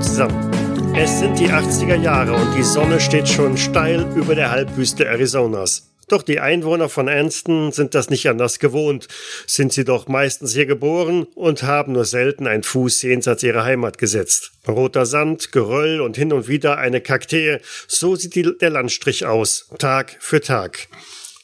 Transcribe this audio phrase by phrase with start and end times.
[0.00, 0.94] Zusammen.
[0.96, 5.90] Es sind die 80er Jahre und die Sonne steht schon steil über der Halbwüste Arizonas.
[6.08, 9.08] Doch die Einwohner von Anston sind das nicht anders gewohnt,
[9.46, 13.98] sind sie doch meistens hier geboren und haben nur selten einen Fuß jenseits ihrer Heimat
[13.98, 14.52] gesetzt.
[14.66, 19.68] Roter Sand, Geröll und hin und wieder eine Kaktee, so sieht die, der Landstrich aus,
[19.78, 20.88] Tag für Tag.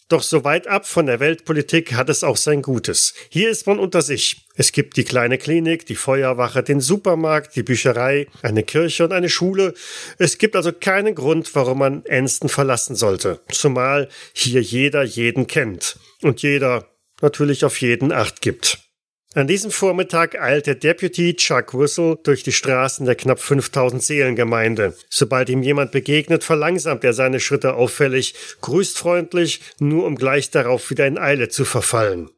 [0.08, 3.12] Doch so weit ab von der Weltpolitik hat es auch sein Gutes.
[3.28, 4.46] Hier ist man unter sich.
[4.54, 9.28] Es gibt die kleine Klinik, die Feuerwache, den Supermarkt, die Bücherei, eine Kirche und eine
[9.28, 9.74] Schule.
[10.18, 13.40] Es gibt also keinen Grund, warum man Enston verlassen sollte.
[13.50, 15.98] Zumal hier jeder jeden kennt.
[16.22, 16.86] Und jeder
[17.20, 18.85] natürlich auf jeden Acht gibt.
[19.36, 24.96] An diesem Vormittag eilt der Deputy Chuck Whistle durch die Straßen der knapp 5000 Seelengemeinde.
[25.10, 30.88] Sobald ihm jemand begegnet, verlangsamt er seine Schritte auffällig, grüßt freundlich, nur um gleich darauf
[30.88, 32.30] wieder in Eile zu verfallen.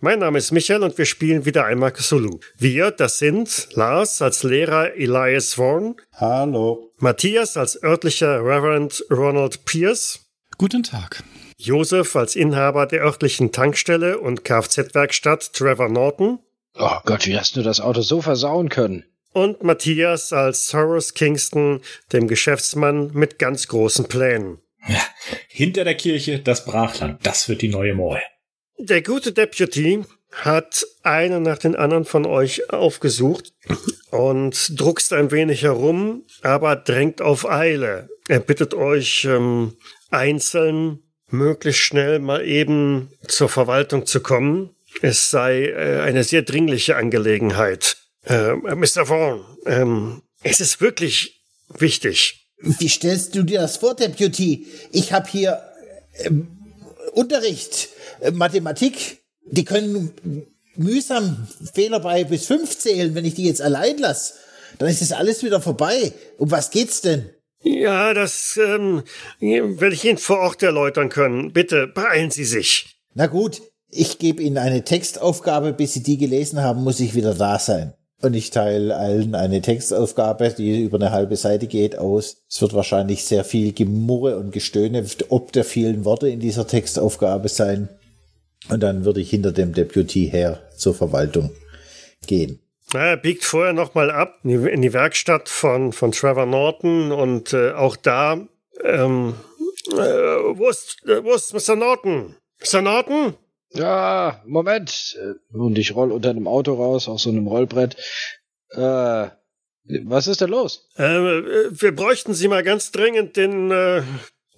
[0.00, 2.40] Mein Name ist Michael und wir spielen wieder einmal Cthulhu.
[2.58, 5.94] Wir, das sind Lars als Lehrer Elias Vaughan.
[6.14, 6.92] Hallo.
[6.98, 10.18] Matthias als örtlicher Reverend Ronald Pierce.
[10.58, 11.22] Guten Tag.
[11.64, 16.40] Josef als Inhaber der örtlichen Tankstelle und Kfz-Werkstatt Trevor Norton.
[16.76, 19.04] Oh Gott, wie hast du das Auto so versauen können?
[19.32, 21.80] Und Matthias als Horace Kingston,
[22.12, 24.58] dem Geschäftsmann mit ganz großen Plänen.
[24.86, 25.00] Ja,
[25.48, 28.22] hinter der Kirche das Brachland, das wird die neue Moore.
[28.78, 33.52] Der gute Deputy hat einen nach den anderen von euch aufgesucht
[34.10, 38.08] und druckst ein wenig herum, aber drängt auf Eile.
[38.28, 39.76] Er bittet euch ähm,
[40.10, 44.70] einzeln möglichst schnell mal eben zur Verwaltung zu kommen.
[45.00, 47.96] Es sei äh, eine sehr dringliche Angelegenheit.
[48.24, 49.08] Äh, Mr.
[49.08, 52.48] Vaughan, ähm, es ist wirklich wichtig.
[52.58, 54.66] Wie stellst du dir das vor, Deputy?
[54.92, 55.62] Ich habe hier
[56.14, 56.30] äh,
[57.12, 57.88] Unterricht,
[58.20, 59.22] äh, Mathematik.
[59.44, 60.12] Die können
[60.76, 64.34] mühsam Fehler bei bis fünf zählen, wenn ich die jetzt allein lasse.
[64.78, 66.12] Dann ist das alles wieder vorbei.
[66.38, 67.30] Um was geht's denn?
[67.62, 69.02] Ja, das ähm,
[69.40, 71.52] werde ich Ihnen vor Ort erläutern können.
[71.52, 72.96] Bitte beeilen Sie sich.
[73.14, 75.72] Na gut, ich gebe Ihnen eine Textaufgabe.
[75.72, 77.94] Bis Sie die gelesen haben, muss ich wieder da sein.
[78.22, 82.44] Und ich teile allen eine Textaufgabe, die über eine halbe Seite geht, aus.
[82.48, 87.48] Es wird wahrscheinlich sehr viel Gemurre und Gestöhne ob der vielen Worte in dieser Textaufgabe
[87.48, 87.88] sein.
[88.68, 91.50] Und dann würde ich hinter dem Deputy her zur Verwaltung
[92.26, 92.60] gehen.
[92.94, 97.96] Er biegt vorher nochmal ab in die Werkstatt von, von Trevor Norton und äh, auch
[97.96, 98.46] da,
[98.82, 99.34] ähm,
[99.92, 101.76] äh, wo, ist, äh, wo ist Mr.
[101.76, 102.36] Norton?
[102.60, 102.82] Mr.
[102.82, 103.34] Norton?
[103.70, 105.18] Ja, Moment.
[105.52, 107.96] Und ich roll unter einem Auto raus, auf so einem Rollbrett.
[108.70, 109.28] Äh,
[110.04, 110.88] was ist denn los?
[110.96, 114.02] Äh, wir bräuchten Sie mal ganz dringend in, äh,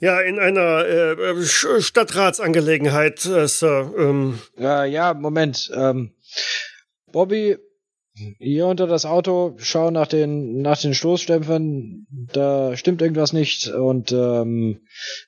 [0.01, 3.95] ja, in einer äh, Stadtratsangelegenheit, äh, Sir.
[3.97, 4.41] Ähm.
[4.59, 5.71] Ja, ja, Moment.
[5.75, 6.15] Ähm,
[7.11, 7.57] Bobby,
[8.39, 14.13] hier unter das Auto, schau nach den, nach den Stoßstempfern, da stimmt irgendwas nicht und
[14.13, 14.81] ähm,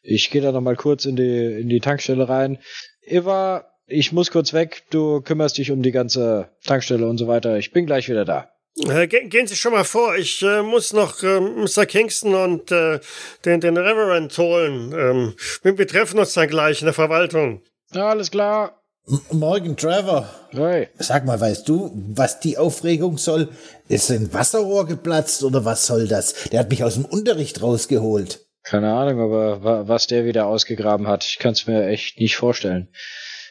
[0.02, 2.58] ich gehe da nochmal kurz in die, in die Tankstelle rein.
[3.02, 7.58] Eva, ich muss kurz weg, du kümmerst dich um die ganze Tankstelle und so weiter.
[7.58, 8.50] Ich bin gleich wieder da.
[8.78, 11.86] Äh, gehen Sie schon mal vor, ich äh, muss noch äh, Mr.
[11.86, 13.00] Kingston und äh,
[13.44, 14.92] den, den Reverend holen.
[14.92, 17.62] Ähm, wir treffen uns dann gleich in der Verwaltung.
[17.92, 18.82] Ja, alles klar.
[19.30, 20.28] Morgen, Trevor.
[20.50, 20.88] Hey.
[20.98, 23.50] Sag mal, weißt du, was die Aufregung soll?
[23.86, 26.34] Ist ein Wasserrohr geplatzt oder was soll das?
[26.50, 28.44] Der hat mich aus dem Unterricht rausgeholt.
[28.64, 32.88] Keine Ahnung, aber was der wieder ausgegraben hat, ich kann es mir echt nicht vorstellen.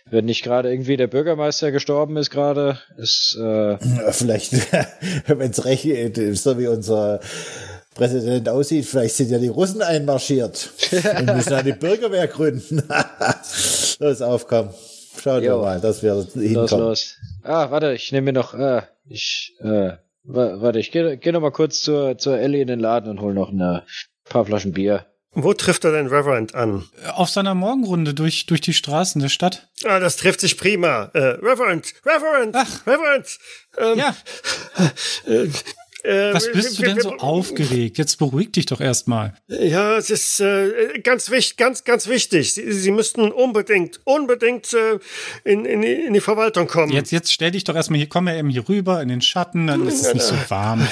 [0.10, 3.78] Wenn nicht gerade irgendwie der Bürgermeister gestorben ist gerade, ist äh
[4.12, 4.52] vielleicht,
[5.28, 7.22] wenn es recht ist, so wie unser
[7.94, 10.72] Präsident aussieht, vielleicht sind ja die Russen einmarschiert
[11.18, 12.84] und müssen eine Bürgerwehr gründen.
[14.00, 14.72] Los, aufkommen.
[15.26, 16.54] Schauen wir mal, dass wir hinkommen.
[16.54, 17.18] Los, los.
[17.42, 21.52] Ah, warte, ich nehme mir noch, äh, ich, äh, warte, ich gehe geh noch mal
[21.52, 23.82] kurz zur, zur Ellie in den Laden und hol noch ein
[24.26, 25.08] paar Flaschen Bier.
[25.32, 26.88] Wo trifft er den Reverend an?
[27.16, 29.68] Auf seiner Morgenrunde durch, durch die Straßen der Stadt.
[29.84, 31.10] Ah, das trifft sich prima.
[31.16, 32.86] Äh, Reverend, Reverend, Ach.
[32.86, 33.40] Reverend.
[33.80, 34.16] Ähm, ja.
[35.28, 35.48] Äh,
[36.06, 37.98] äh, Was bist du denn so aufgeregt?
[37.98, 39.34] Jetzt beruhig dich doch erstmal.
[39.48, 42.54] Ja, es ist äh, ganz wichtig, ganz, ganz wichtig.
[42.54, 45.00] Sie, Sie müssten unbedingt, unbedingt äh,
[45.44, 46.92] in, in, in die Verwaltung kommen.
[46.92, 49.68] Jetzt, jetzt stell dich doch erstmal hier, komm ja eben hier rüber in den Schatten,
[49.68, 50.88] dann ist es nicht so warm.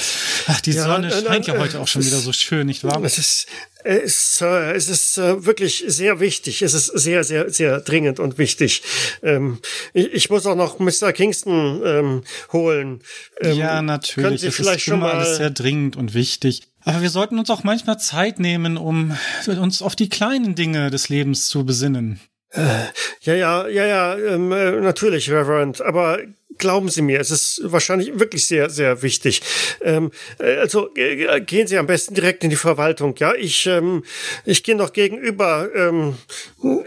[0.48, 3.02] Ach, die ja, Sonne scheint ja heute auch schon wieder so schön, nicht wahr?
[3.04, 3.48] Es ist,
[3.84, 6.62] es, äh, es ist äh, wirklich sehr wichtig.
[6.62, 8.84] Es ist sehr, sehr, sehr dringend und wichtig.
[9.22, 9.60] Ähm,
[9.94, 11.12] ich, ich, muss auch noch Mr.
[11.14, 13.02] Kingston ähm, holen.
[13.42, 14.42] Ähm, ja, natürlich.
[14.42, 16.64] Sie es vielleicht ist schon mal alles sehr dringend und wichtig.
[16.86, 19.16] Aber wir sollten uns auch manchmal Zeit nehmen, um
[19.48, 22.20] uns auf die kleinen Dinge des Lebens zu besinnen.
[22.50, 22.86] Äh,
[23.22, 25.82] ja, ja, ja, ja, ähm, äh, natürlich, Reverend.
[25.82, 26.20] Aber
[26.58, 29.42] glauben Sie mir, es ist wahrscheinlich wirklich sehr, sehr wichtig.
[29.82, 33.16] Ähm, äh, also äh, gehen Sie am besten direkt in die Verwaltung.
[33.18, 34.04] Ja, ich, ähm,
[34.46, 36.18] ich gehe noch gegenüber ähm,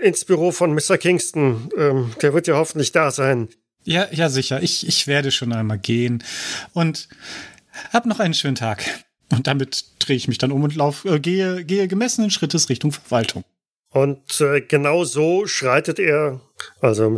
[0.03, 0.99] ins Büro von Mr.
[0.99, 1.71] Kingston.
[1.77, 3.49] Ähm, der wird ja hoffentlich da sein.
[3.85, 4.63] Ja, ja, sicher.
[4.63, 6.25] Ich, ich werde schon einmal gehen.
[6.73, 7.09] Und
[7.93, 8.85] hab noch einen schönen Tag.
[9.31, 12.93] Und damit drehe ich mich dann um und lauf, äh, gehe, gehe gemessenen Schrittes Richtung
[12.93, 13.45] Verwaltung.
[13.91, 16.41] Und äh, genau so schreitet er,
[16.81, 17.17] also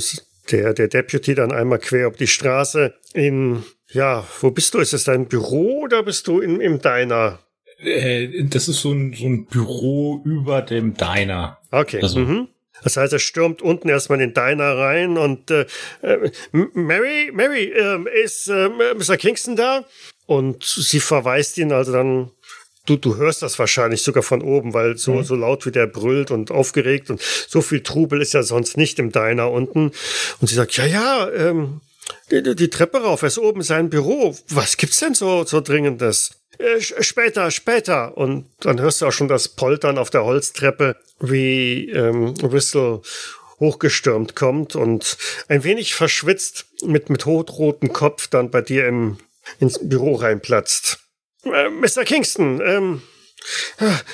[0.50, 4.78] der, der Deputy dann einmal quer auf die Straße in, ja, wo bist du?
[4.78, 7.38] Ist es dein Büro oder bist du in, im Diner?
[7.78, 11.58] Äh, das ist so ein, so ein Büro über dem Diner.
[11.70, 12.00] Okay.
[12.02, 12.20] Also.
[12.20, 12.48] Mhm.
[12.82, 15.66] Das heißt, er stürmt unten erstmal in den Diner rein und äh,
[16.02, 19.16] äh Mary, Mary, äh, ist äh, Mr.
[19.16, 19.84] Kingston da?
[20.26, 22.30] Und sie verweist ihn also dann
[22.88, 25.24] du, du hörst das wahrscheinlich sogar von oben, weil so, mhm.
[25.24, 28.98] so laut wie der brüllt und aufgeregt und so viel Trubel ist ja sonst nicht
[28.98, 29.92] im Diner unten.
[30.40, 31.80] Und sie sagt, ja, ja, ähm,
[32.30, 34.36] die, die Treppe rauf, er ist oben sein Büro.
[34.48, 36.30] Was gibt's denn so, so Dringendes?
[36.58, 38.16] Äh, später, später.
[38.16, 43.02] Und dann hörst du auch schon das Poltern auf der Holztreppe, wie ähm, Whistle
[43.60, 45.18] hochgestürmt kommt und
[45.48, 49.18] ein wenig verschwitzt mit, mit hotrotem Kopf dann bei dir im,
[49.58, 51.00] ins Büro reinplatzt.
[51.44, 52.04] Äh, Mr.
[52.04, 53.02] Kingston, ähm,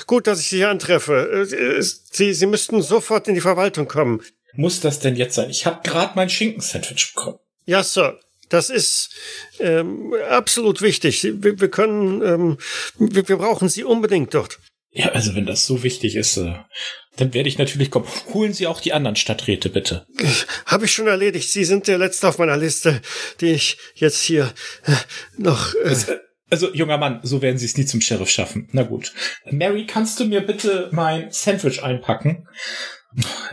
[0.07, 1.47] gut, dass ich Sie hier antreffe.
[1.51, 4.23] Äh, Sie, Sie müssten sofort in die Verwaltung kommen.
[4.55, 5.51] Muss das denn jetzt sein?
[5.51, 7.39] Ich habe gerade mein Schinkensandwich bekommen.
[7.67, 8.21] Ja, Sir.
[8.51, 9.11] Das ist
[9.59, 11.25] ähm, absolut wichtig.
[11.25, 12.59] Wir, wir können, ähm,
[12.99, 14.61] wir, wir brauchen Sie unbedingt dort.
[14.93, 16.55] Ja, also wenn das so wichtig ist, äh,
[17.17, 18.07] dann werde ich natürlich kommen.
[18.33, 20.07] Holen Sie auch die anderen Stadträte, bitte.
[20.67, 21.51] Habe ich schon erledigt.
[21.51, 23.01] Sie sind der Letzte auf meiner Liste,
[23.41, 24.53] die ich jetzt hier
[24.85, 24.93] äh,
[25.37, 25.75] noch.
[25.75, 25.97] Äh,
[26.51, 28.69] also, junger Mann, so werden sie es nie zum Sheriff schaffen.
[28.73, 29.13] Na gut.
[29.51, 32.47] Mary, kannst du mir bitte mein Sandwich einpacken?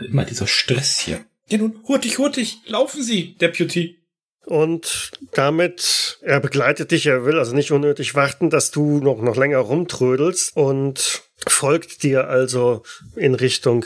[0.06, 1.26] Immer dieser Stress hier.
[1.48, 3.98] Ja nun, hurtig, hurtig, laufen Sie, Deputy.
[4.46, 9.36] Und damit, er begleitet dich, er will also nicht unnötig warten, dass du noch, noch
[9.36, 12.84] länger rumtrödelst und folgt dir also
[13.16, 13.86] in Richtung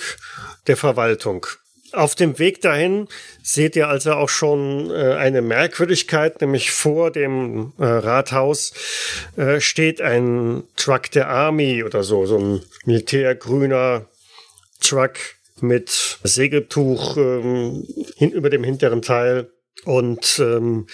[0.67, 1.45] der Verwaltung.
[1.91, 3.07] Auf dem Weg dahin
[3.47, 8.73] seht ihr also auch schon äh, eine Merkwürdigkeit, nämlich vor dem äh, Rathaus
[9.37, 14.07] äh, steht ein Truck der Army oder so, so ein militärgrüner
[14.81, 15.17] Truck
[15.61, 17.87] mit Segeltuch ähm,
[18.17, 19.51] hin, über dem hinteren Teil
[19.83, 20.87] und ähm,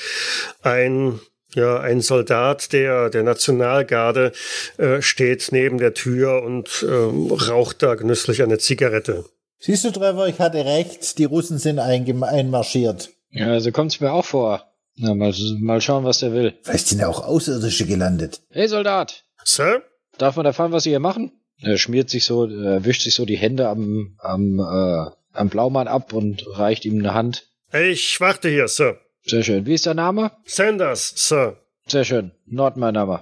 [0.61, 1.21] ein
[1.53, 4.31] ja, ein Soldat der, der Nationalgarde
[4.77, 9.25] äh, steht neben der Tür und ähm, raucht da genüsslich eine Zigarette.
[9.63, 13.11] Siehst du, Trevor, ich hatte recht, die Russen sind einmarschiert.
[13.29, 14.65] Ja, so kommt's mir auch vor.
[14.95, 16.55] Na, mal, mal schauen, was der will.
[16.63, 18.41] Vielleicht sind ja auch Außerirdische gelandet.
[18.49, 19.23] Hey, Soldat!
[19.43, 19.83] Sir?
[20.17, 21.31] Darf man erfahren, was Sie hier machen?
[21.61, 25.87] Er schmiert sich so, er wischt sich so die Hände am, am, äh, am Blaumann
[25.87, 27.47] ab und reicht ihm eine Hand.
[27.71, 28.99] Ich warte hier, Sir.
[29.23, 29.67] Sehr schön.
[29.67, 30.31] Wie ist der Name?
[30.45, 31.57] Sanders, Sir.
[31.85, 32.31] Sehr schön.
[32.47, 33.21] Nord mein Name.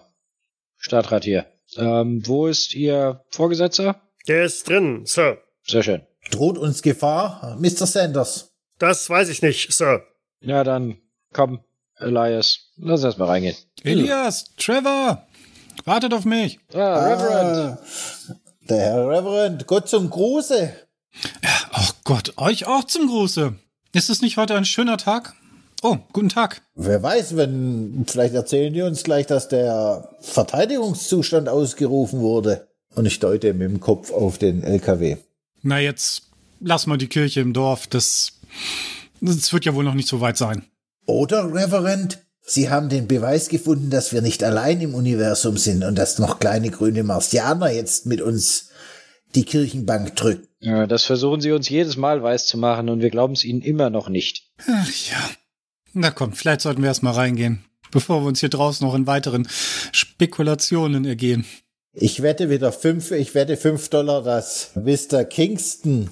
[0.77, 1.47] Stadtrat hier.
[1.75, 4.01] Ähm, wo ist Ihr Vorgesetzter?
[4.29, 5.39] Der ist drin, Sir.
[5.67, 6.01] Sehr schön.
[6.31, 7.85] Droht uns Gefahr, Mr.
[7.87, 8.51] Sanders?
[8.77, 10.03] Das weiß ich nicht, Sir.
[10.41, 10.97] Ja, dann
[11.33, 11.59] komm,
[11.97, 12.71] Elias.
[12.77, 13.55] Lass uns mal reingehen.
[13.83, 15.27] Elias, Trevor,
[15.85, 16.59] wartet auf mich.
[16.73, 17.77] Ah, Reverend.
[17.77, 18.35] Ah,
[18.69, 20.73] der Herr Reverend, Gott zum Gruße.
[21.43, 23.55] Ja, ach Gott, euch auch zum Gruße.
[23.93, 25.33] Ist es nicht heute ein schöner Tag?
[25.81, 26.61] Oh, guten Tag.
[26.75, 32.67] Wer weiß, wenn, vielleicht erzählen die uns gleich, dass der Verteidigungszustand ausgerufen wurde.
[32.95, 35.17] Und ich deute mit dem Kopf auf den LKW.
[35.61, 36.23] Na, jetzt
[36.59, 37.87] lass mal die Kirche im Dorf.
[37.87, 38.39] Das,
[39.21, 40.65] das wird ja wohl noch nicht so weit sein.
[41.05, 45.95] Oder, Reverend, Sie haben den Beweis gefunden, dass wir nicht allein im Universum sind und
[45.95, 48.69] dass noch kleine grüne Marsianer jetzt mit uns
[49.35, 50.47] die Kirchenbank drücken.
[50.59, 53.61] Ja, das versuchen Sie uns jedes Mal weiß zu machen und wir glauben es Ihnen
[53.61, 54.51] immer noch nicht.
[54.67, 55.29] Ach ja.
[55.93, 59.07] Na komm, vielleicht sollten wir erst mal reingehen, bevor wir uns hier draußen noch in
[59.07, 59.47] weiteren
[59.91, 61.45] Spekulationen ergehen.
[61.93, 65.23] Ich wette wieder fünf, ich wette fünf Dollar, dass Mr.
[65.25, 66.09] Kingston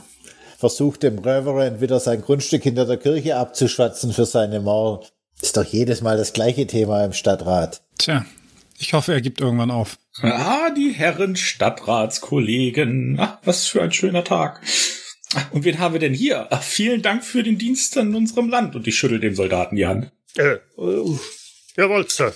[0.58, 5.14] versucht, dem Reverend wieder sein Grundstück hinter der Kirche abzuschwatzen für seine Mord.
[5.40, 7.84] Ist doch jedes Mal das gleiche Thema im Stadtrat.
[8.00, 8.26] Tja,
[8.80, 10.00] ich hoffe, er gibt irgendwann auf.
[10.22, 13.18] Ah, die Herren Stadtratskollegen.
[13.20, 14.62] Ach, was für ein schöner Tag.
[15.52, 16.48] Und wen haben wir denn hier?
[16.50, 18.76] Ach, vielen Dank für den Dienst an unserem Land.
[18.76, 20.12] Und ich schüttel dem Soldaten die Hand.
[20.38, 21.20] Äh, äh,
[21.76, 22.34] jawohl, Sir.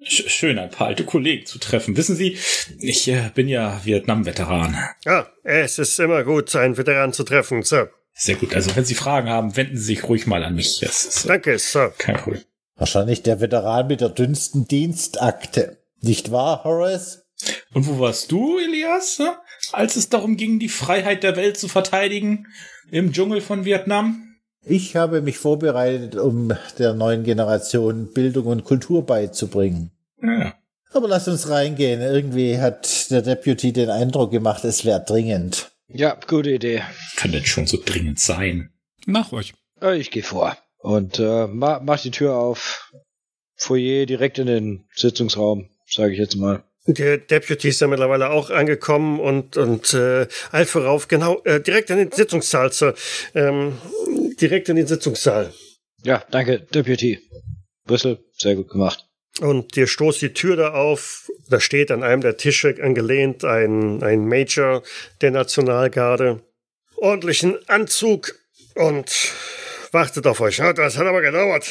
[0.00, 1.96] Schön, ein paar alte Kollegen zu treffen.
[1.96, 2.38] Wissen Sie,
[2.80, 4.78] ich äh, bin ja Vietnam-Veteran.
[5.04, 7.90] Ja, es ist immer gut, einen Veteran zu treffen, Sir.
[8.14, 8.54] Sehr gut.
[8.54, 10.82] Also, wenn Sie Fragen haben, wenden Sie sich ruhig mal an mich.
[10.82, 11.92] Ist, äh, Danke, Sir.
[11.98, 12.42] Kein Problem.
[12.76, 15.78] Wahrscheinlich der Veteran mit der dünnsten Dienstakte.
[16.00, 17.24] Nicht wahr, Horace?
[17.72, 19.20] Und wo warst du, Elias,
[19.72, 22.46] als es darum ging, die Freiheit der Welt zu verteidigen
[22.90, 24.27] im Dschungel von Vietnam?
[24.70, 29.92] Ich habe mich vorbereitet, um der neuen Generation Bildung und Kultur beizubringen.
[30.22, 30.54] Ja.
[30.92, 32.02] Aber lass uns reingehen.
[32.02, 35.70] Irgendwie hat der Deputy den Eindruck gemacht, es wäre dringend.
[35.88, 36.82] Ja, gute Idee.
[37.16, 38.70] Kann denn schon so dringend sein?
[39.06, 39.54] Nach euch.
[39.96, 40.58] Ich gehe vor.
[40.78, 42.92] Und äh, ma mach die Tür auf.
[43.56, 46.62] Foyer direkt in den Sitzungsraum, sage ich jetzt mal.
[46.86, 51.90] Der Deputy ist ja mittlerweile auch angekommen und, und äh, eilt vorauf, genau, äh, direkt
[51.90, 52.94] in den Sitzungssaal, Sir.
[53.34, 53.78] Ähm,
[54.40, 55.52] direkt in den Sitzungssaal.
[56.02, 57.18] Ja, danke, Deputy.
[57.84, 59.04] Brüssel, sehr gut gemacht.
[59.40, 61.28] Und dir stoßt die Tür da auf.
[61.48, 64.82] Da steht an einem der Tische angelehnt ein, ein Major
[65.20, 66.42] der Nationalgarde.
[66.96, 68.34] Ordentlichen Anzug
[68.74, 69.32] und
[69.92, 70.56] wartet auf euch.
[70.56, 71.66] Das hat aber gedauert.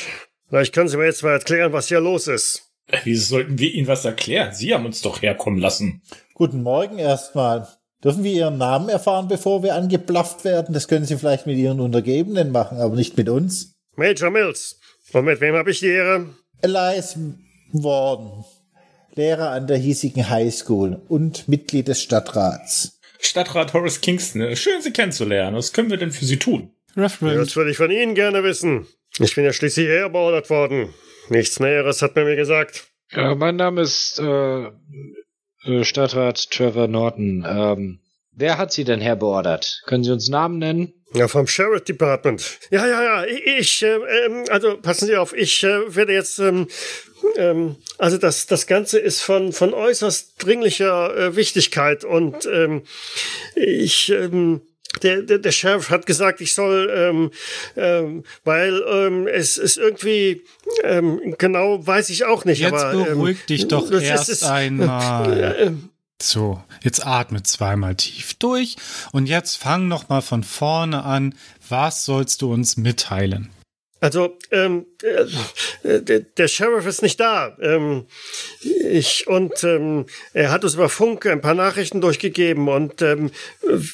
[0.47, 2.63] Vielleicht können Sie mir jetzt mal erklären, was hier los ist.
[3.03, 4.53] Wieso sollten wir Ihnen was erklären?
[4.53, 6.01] Sie haben uns doch herkommen lassen.
[6.33, 7.67] Guten Morgen erstmal.
[8.07, 10.73] Dürfen wir Ihren Namen erfahren, bevor wir angeblafft werden?
[10.73, 13.75] Das können Sie vielleicht mit Ihren Untergebenen machen, aber nicht mit uns.
[13.97, 14.79] Major Mills.
[15.11, 16.27] Und mit wem habe ich die Ehre?
[16.61, 17.19] Elias
[17.73, 18.45] Warden,
[19.15, 22.97] Lehrer an der hiesigen High School und Mitglied des Stadtrats.
[23.19, 25.57] Stadtrat Horace Kingston, äh, schön Sie kennenzulernen.
[25.57, 26.71] Was können wir denn für Sie tun?
[26.95, 27.41] Referent.
[27.41, 28.87] Das würde ich von Ihnen gerne wissen.
[29.19, 30.93] Ich bin ja schließlich hierher beordert worden.
[31.27, 32.87] Nichts Näheres hat man mir gesagt.
[33.11, 34.71] Ja, mein Name ist äh,
[35.83, 37.45] Stadtrat Trevor Norton.
[37.47, 37.99] Ähm,
[38.31, 39.81] wer hat Sie denn herbeordert?
[39.85, 40.93] Können Sie uns Namen nennen?
[41.13, 42.59] Ja, vom Sheriff Department.
[42.69, 43.25] Ja, ja, ja.
[43.25, 43.95] Ich, ich äh,
[44.25, 46.67] ähm, also passen Sie auf, ich äh, werde jetzt, ähm,
[47.37, 52.83] ähm, also das, das Ganze ist von, von äußerst dringlicher äh, Wichtigkeit und ähm,
[53.55, 54.61] ich, ähm,
[54.97, 57.31] der, der, der Sheriff hat gesagt, ich soll, ähm,
[57.75, 60.43] ähm, weil ähm, es ist irgendwie,
[60.83, 62.93] ähm, genau weiß ich auch nicht, Jetzt aber.
[62.93, 65.55] ähm, beruhig dich doch erst ist- einmal.
[65.59, 65.89] ähm,
[66.21, 68.75] So, jetzt atme zweimal tief durch
[69.11, 71.35] und jetzt fang noch mal von vorne an.
[71.69, 73.49] Was sollst du uns mitteilen?
[73.99, 77.57] Also, ähm, äh, der, der Sheriff ist nicht da.
[77.59, 78.05] Ähm,
[78.61, 83.31] ich und ähm, er hat uns über Funk ein paar Nachrichten durchgegeben und ähm,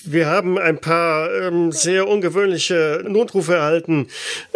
[0.03, 4.07] wir haben ein paar ähm, sehr ungewöhnliche Notrufe erhalten.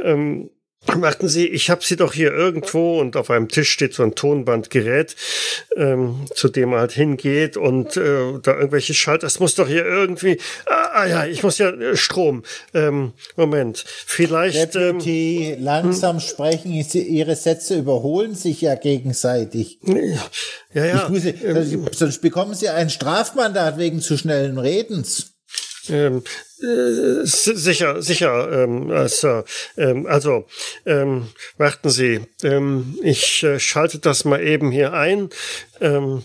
[0.04, 0.50] Ähm,
[0.96, 4.16] Warten Sie, ich habe sie doch hier irgendwo und auf einem Tisch steht so ein
[4.16, 5.16] Tonbandgerät,
[5.76, 9.28] ähm, zu dem man halt hingeht und äh, da irgendwelche Schalter.
[9.28, 10.40] Das muss doch hier irgendwie.
[10.66, 12.44] Ah, ah ja, ich muss ja äh, Strom.
[12.74, 14.76] Ähm, Moment, vielleicht.
[14.76, 19.80] Ähm, Deputy, langsam sprechen, Sie- Ihre Sätze überholen sich ja gegenseitig.
[20.74, 21.04] ja, ja.
[21.04, 25.34] Ich muss, sonst- sonst bekommen Sie ein Strafmandat wegen zu schnellen Redens.
[25.90, 26.24] Ähm,
[26.62, 29.46] äh, si- sicher, sicher, ähm, äh, Sir.
[29.78, 30.48] Ähm, also,
[30.86, 32.26] ähm, warten Sie.
[32.44, 35.30] Ähm, ich äh, schalte das mal eben hier ein.
[35.82, 36.24] Ähm,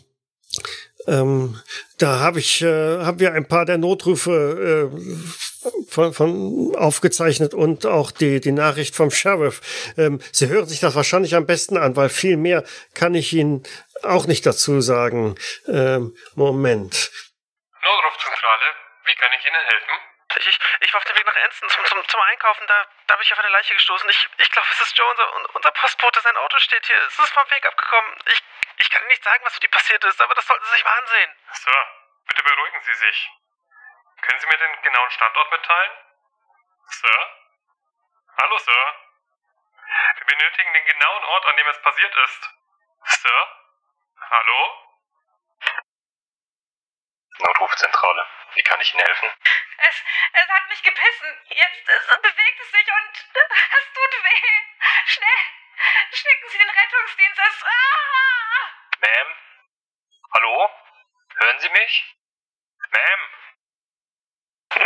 [1.07, 1.61] ähm,
[1.99, 7.87] da habe ich, äh, haben wir ein paar der Notrufe äh, von, von aufgezeichnet und
[7.87, 9.61] auch die, die Nachricht vom Sheriff.
[9.97, 12.65] Ähm, Sie hören sich das wahrscheinlich am besten an, weil viel mehr
[12.95, 13.65] kann ich Ihnen
[14.03, 15.35] auch nicht dazu sagen.
[15.67, 17.11] Ähm, Moment.
[17.85, 18.65] Notrufzentrale,
[19.13, 20.01] wie kann ich Ihnen helfen?
[20.37, 23.17] Ich, ich, ich war auf dem Weg nach Enston zum, zum, zum Einkaufen, da, da
[23.17, 24.09] bin ich auf eine Leiche gestoßen.
[24.09, 26.97] Ich, ich glaube, es ist Joe, unser, unser Postbote, sein Auto steht hier.
[27.03, 28.17] Es ist vom Weg abgekommen.
[28.27, 28.43] Ich,
[28.79, 30.85] ich kann Ihnen nicht sagen, was für die passiert ist, aber das sollten Sie sich
[30.85, 31.37] mal ansehen.
[31.53, 31.87] Sir,
[32.27, 33.31] bitte beruhigen Sie sich.
[34.23, 35.93] Können Sie mir den genauen Standort mitteilen?
[36.87, 37.37] Sir?
[38.41, 38.95] Hallo, Sir?
[40.17, 42.51] Wir benötigen den genauen Ort, an dem es passiert ist.
[43.05, 43.49] Sir?
[44.31, 44.89] Hallo?
[47.39, 49.33] Notrufzentrale, wie kann ich Ihnen helfen?
[49.79, 49.97] Es,
[50.33, 51.47] es hat mich gebissen.
[51.49, 54.63] Jetzt es bewegt es sich und es tut weh.
[55.07, 55.43] Schnell,
[56.13, 57.39] schicken Sie den Rettungsdienst.
[57.39, 58.69] Es, ah!
[59.01, 59.37] Ma'am?
[60.35, 60.71] Hallo?
[61.37, 62.17] Hören Sie mich?
[62.91, 63.29] Ma'am?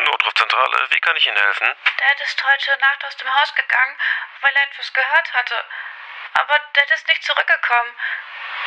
[0.05, 1.77] Notrufzentrale, wie kann ich Ihnen helfen?
[1.99, 3.97] Dad ist heute Nacht aus dem Haus gegangen,
[4.41, 5.65] weil er etwas gehört hatte.
[6.35, 7.95] Aber Dad ist nicht zurückgekommen.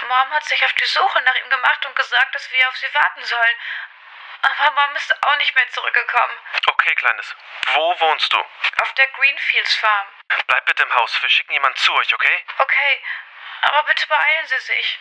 [0.07, 2.93] Mom hat sich auf die Suche nach ihm gemacht und gesagt, dass wir auf sie
[2.93, 3.57] warten sollen.
[4.41, 6.37] Aber Mom ist auch nicht mehr zurückgekommen.
[6.67, 7.35] Okay, Kleines.
[7.73, 8.37] Wo wohnst du?
[8.37, 10.07] Auf der Greenfields Farm.
[10.47, 11.21] Bleib bitte im Haus.
[11.21, 12.45] Wir schicken jemanden zu euch, okay?
[12.57, 13.03] Okay,
[13.61, 14.99] aber bitte beeilen Sie sich.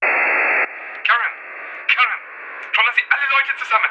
[0.00, 1.32] Karen!
[1.86, 2.20] Karen!
[2.72, 3.90] Trollen Sie alle Leute zusammen!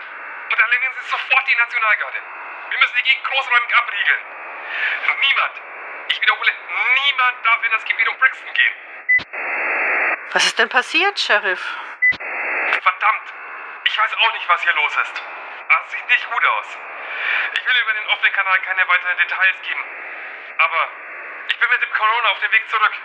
[0.52, 2.22] Und alarmieren Sie sofort die Nationalgarde!
[2.70, 4.26] Wir müssen die Gegend großräumig abriegeln!
[5.22, 5.62] Niemand,
[6.10, 6.52] ich wiederhole,
[6.94, 8.76] niemand darf in das Gebiet um Brixton gehen!
[10.32, 11.64] Was ist denn passiert, Sheriff?
[12.82, 13.34] Verdammt!
[13.86, 15.22] Ich weiß auch nicht, was hier los ist.
[15.70, 16.68] Aber es sieht nicht gut aus.
[17.54, 19.84] Ich will über den offenen Kanal keine weiteren Details geben.
[20.58, 20.90] Aber
[21.50, 22.96] ich bin mit dem Corona auf dem Weg zurück.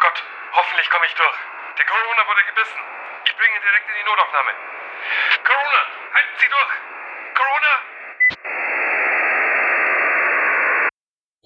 [0.00, 1.38] Gott, hoffentlich komme ich durch.
[1.78, 2.80] Der Corona wurde gebissen.
[3.24, 4.52] Ich bringe ihn direkt in die Notaufnahme.
[5.44, 5.80] Corona,
[6.14, 6.72] halten Sie durch!
[7.36, 7.72] Corona!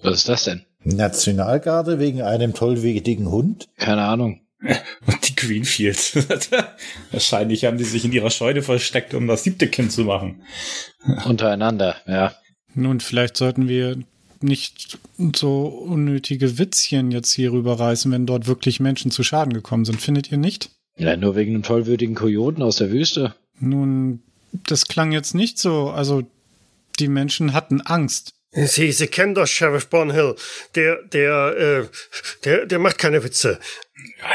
[0.03, 0.65] Was ist das denn?
[0.83, 3.67] Nationalgarde wegen einem tollwütigen Hund?
[3.77, 4.41] Keine Ahnung.
[4.61, 6.15] Und die Greenfields.
[7.11, 10.41] Wahrscheinlich haben die sich in ihrer Scheune versteckt, um das siebte Kind zu machen.
[11.25, 12.33] Untereinander, ja.
[12.73, 13.97] Nun, vielleicht sollten wir
[14.41, 14.97] nicht
[15.35, 20.01] so unnötige Witzchen jetzt hier rüberreißen, wenn dort wirklich Menschen zu Schaden gekommen sind.
[20.01, 20.69] Findet ihr nicht?
[20.97, 23.35] Ja, nur wegen einem tollwütigen Kojoten aus der Wüste.
[23.59, 25.89] Nun, das klang jetzt nicht so.
[25.89, 26.23] Also,
[26.99, 28.33] die Menschen hatten Angst.
[28.53, 30.35] Sie, Sie kennen doch Sheriff Bonhill.
[30.75, 31.87] Der, der, äh,
[32.43, 33.59] der, der macht keine Witze.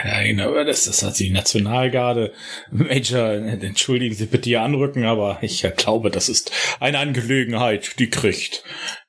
[0.04, 2.32] Nein, aber das, das hat die Nationalgarde.
[2.70, 8.64] Major, entschuldigen Sie bitte Ihr Anrücken, aber ich glaube, das ist eine Angelegenheit, die kriegt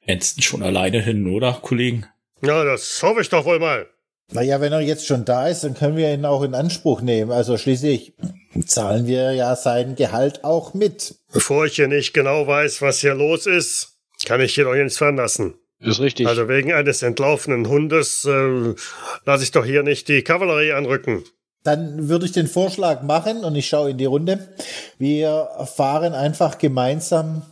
[0.05, 2.05] Enston schon alleine hin, oder, Kollegen?
[2.41, 3.87] Ja, das hoffe ich doch wohl mal.
[4.31, 7.31] Naja, wenn er jetzt schon da ist, dann können wir ihn auch in Anspruch nehmen.
[7.31, 8.13] Also schließlich
[8.65, 11.15] zahlen wir ja sein Gehalt auch mit.
[11.31, 13.96] Bevor ich hier nicht genau weiß, was hier los ist,
[14.27, 15.53] kann ich hier doch nichts veranlassen.
[15.79, 16.27] Ist richtig.
[16.27, 18.73] Also wegen eines entlaufenen Hundes äh,
[19.25, 21.23] lasse ich doch hier nicht die Kavallerie anrücken.
[21.63, 24.53] Dann würde ich den Vorschlag machen und ich schaue in die Runde.
[24.97, 27.43] Wir fahren einfach gemeinsam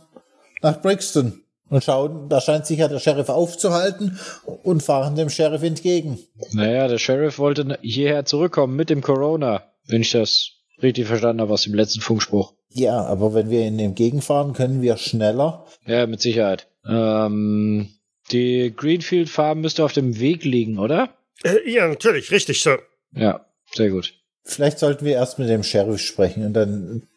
[0.60, 1.40] nach Brixton
[1.70, 6.18] und schauen, da scheint sich ja der Sheriff aufzuhalten und fahren dem Sheriff entgegen.
[6.52, 11.52] Naja, der Sheriff wollte hierher zurückkommen mit dem Corona, wenn ich das richtig verstanden habe
[11.52, 12.54] aus dem letzten Funkspruch.
[12.70, 15.66] Ja, aber wenn wir ihnen entgegenfahren, können wir schneller.
[15.86, 16.68] Ja, mit Sicherheit.
[16.86, 17.88] Ähm,
[18.30, 21.10] die Greenfield Farm müsste auf dem Weg liegen, oder?
[21.44, 22.80] Äh, ja, natürlich, richtig, Sir.
[23.12, 24.14] Ja, sehr gut.
[24.42, 27.08] Vielleicht sollten wir erst mit dem Sheriff sprechen und dann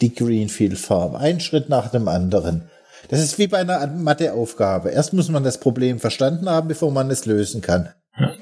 [0.00, 1.14] die Greenfield Farm.
[1.14, 2.70] Ein Schritt nach dem anderen.
[3.08, 4.90] Das ist wie bei einer Matheaufgabe.
[4.90, 7.90] Erst muss man das Problem verstanden haben, bevor man es lösen kann.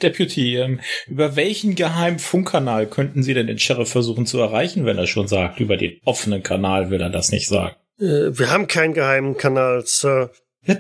[0.03, 4.99] Deputy, ähm, über welchen geheimen Funkkanal könnten Sie denn den Sheriff versuchen zu erreichen, wenn
[4.99, 5.61] er schon sagt?
[5.61, 7.75] Über den offenen Kanal will er das nicht sagen.
[7.99, 10.31] Äh, wir haben keinen geheimen Kanal, Sir.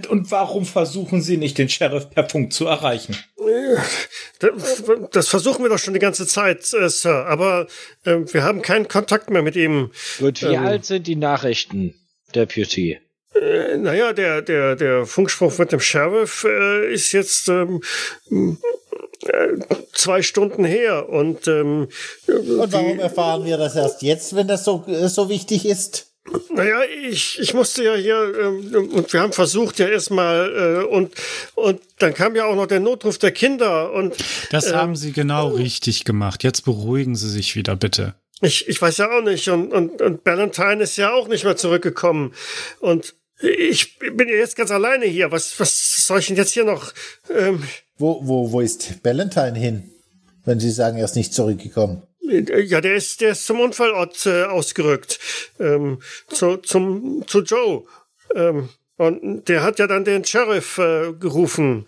[0.08, 3.18] Und warum versuchen Sie nicht, den Sheriff per Funk zu erreichen?
[4.38, 7.26] Das, das versuchen wir doch schon die ganze Zeit, äh, Sir.
[7.26, 7.66] Aber
[8.04, 9.90] äh, wir haben keinen Kontakt mehr mit ihm.
[10.18, 10.64] Gut, wie Ähm.
[10.64, 11.94] alt sind die Nachrichten,
[12.34, 12.98] Deputy?
[13.34, 17.82] Äh, naja, der, der, der Funkspruch mit dem Sheriff äh, ist jetzt ähm,
[19.34, 19.58] äh,
[19.92, 21.08] zwei Stunden her.
[21.08, 21.88] Und, ähm,
[22.26, 26.10] Und warum erfahren wir das erst jetzt, wenn das so, äh, so wichtig ist?
[26.48, 31.12] Naja, ich, ich musste ja hier, ähm, und wir haben versucht ja erstmal, äh, und,
[31.54, 34.14] und dann kam ja auch noch der Notruf der Kinder und
[34.50, 36.42] Das Ähm, haben Sie genau richtig gemacht.
[36.42, 38.14] Jetzt beruhigen Sie sich wieder, bitte.
[38.40, 41.56] ich, ich weiß ja auch nicht, und, und, und Valentine ist ja auch nicht mehr
[41.56, 42.32] zurückgekommen.
[42.80, 45.30] Und ich bin ja jetzt ganz alleine hier.
[45.30, 46.92] Was, was soll ich denn jetzt hier noch?
[47.28, 47.62] Ähm,
[47.98, 49.90] Wo, wo, wo ist Valentine hin?
[50.44, 52.02] Wenn Sie sagen, er ist nicht zurückgekommen.
[52.20, 55.18] ja, der ist, der ist zum Unfallort äh, ausgerückt.
[55.58, 57.84] Ähm, zu, zum, zu Joe.
[58.34, 61.84] Ähm, und der hat ja dann den Sheriff äh, gerufen.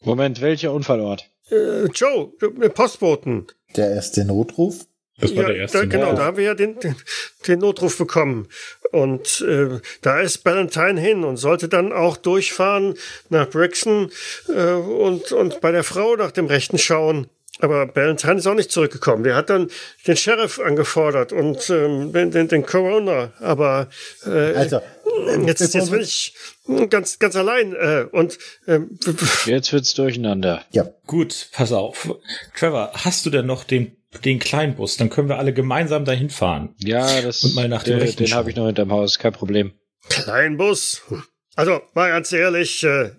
[0.00, 1.30] Moment, welcher Unfallort?
[1.50, 2.28] Äh, Joe,
[2.74, 3.46] Postboten.
[3.76, 4.86] Der erste Notruf?
[5.18, 6.16] Das war ja, der erste da, genau, Mal.
[6.16, 6.96] da haben wir ja den, den,
[7.46, 8.48] den Notruf bekommen.
[8.90, 12.94] Und äh, da ist Valentine hin und sollte dann auch durchfahren
[13.28, 14.10] nach Brixton
[14.48, 17.28] äh, und, und bei der Frau nach dem Rechten schauen.
[17.60, 19.22] Aber Valentine ist auch nicht zurückgekommen.
[19.22, 19.70] Der hat dann
[20.08, 23.32] den Sheriff angefordert und ähm, den, den, den Corona.
[23.40, 23.88] Aber
[24.26, 24.80] äh, Also,
[25.46, 26.34] jetzt, bevor jetzt bin ich
[26.90, 27.72] ganz, ganz allein.
[27.74, 28.98] Äh, und ähm,
[29.46, 30.64] Jetzt wird's durcheinander.
[30.72, 32.12] ja, Gut, pass auf.
[32.56, 34.96] Trevor, hast du denn noch den, den Kleinbus?
[34.96, 36.74] Dann können wir alle gemeinsam dahin fahren.
[36.78, 39.32] Ja, das Und mal nach dem den, Rechten den habe ich noch hinterm Haus, kein
[39.32, 39.72] Problem.
[40.08, 41.02] Kleinbus?
[41.56, 43.10] Also, mal ganz ehrlich, äh,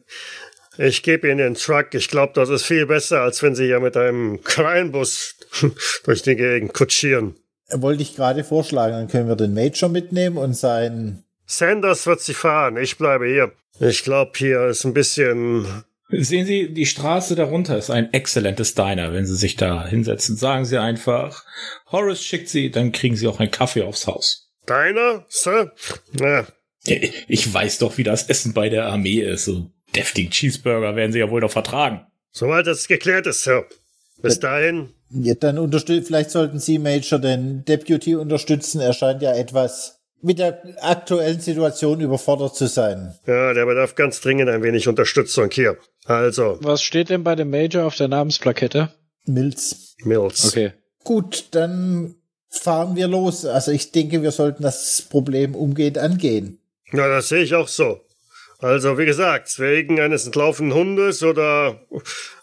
[0.77, 1.93] ich gebe Ihnen den Truck.
[1.93, 5.35] Ich glaube, das ist viel besser, als wenn Sie hier mit einem Kleinbus
[6.03, 7.35] durch die Gegend kutschieren.
[7.71, 11.23] wollte ich gerade vorschlagen, dann können wir den Major mitnehmen und sein.
[11.45, 12.77] Sanders wird Sie fahren.
[12.77, 13.51] Ich bleibe hier.
[13.79, 15.65] Ich glaube, hier ist ein bisschen.
[16.09, 19.11] Sehen Sie, die Straße darunter ist ein exzellentes Diner.
[19.13, 21.43] Wenn Sie sich da hinsetzen, sagen Sie einfach,
[21.91, 24.51] Horace schickt Sie, dann kriegen Sie auch einen Kaffee aufs Haus.
[24.67, 25.71] Deiner, Sir?
[26.19, 26.45] Na,
[26.85, 29.45] Ich weiß doch, wie das Essen bei der Armee ist.
[29.45, 32.05] So deftigen Cheeseburger werden Sie ja wohl noch vertragen.
[32.31, 33.65] soweit das geklärt ist, Sir.
[34.21, 34.89] Bis dahin.
[35.09, 38.79] Ja, dann unterstützen, vielleicht sollten Sie Major den Deputy unterstützen.
[38.81, 43.13] Er scheint ja etwas mit der aktuellen Situation überfordert zu sein.
[43.27, 45.77] Ja, der bedarf ganz dringend ein wenig Unterstützung hier.
[46.05, 48.91] Also, Was steht denn bei dem Major auf der Namensplakette?
[49.25, 49.95] Mills.
[50.03, 50.47] Mills.
[50.47, 50.73] Okay.
[51.03, 52.15] Gut, dann
[52.49, 53.45] fahren wir los.
[53.45, 56.57] Also ich denke, wir sollten das Problem umgehend angehen.
[56.91, 58.01] Ja, das sehe ich auch so.
[58.57, 61.81] Also, wie gesagt, wegen eines entlaufenen Hundes oder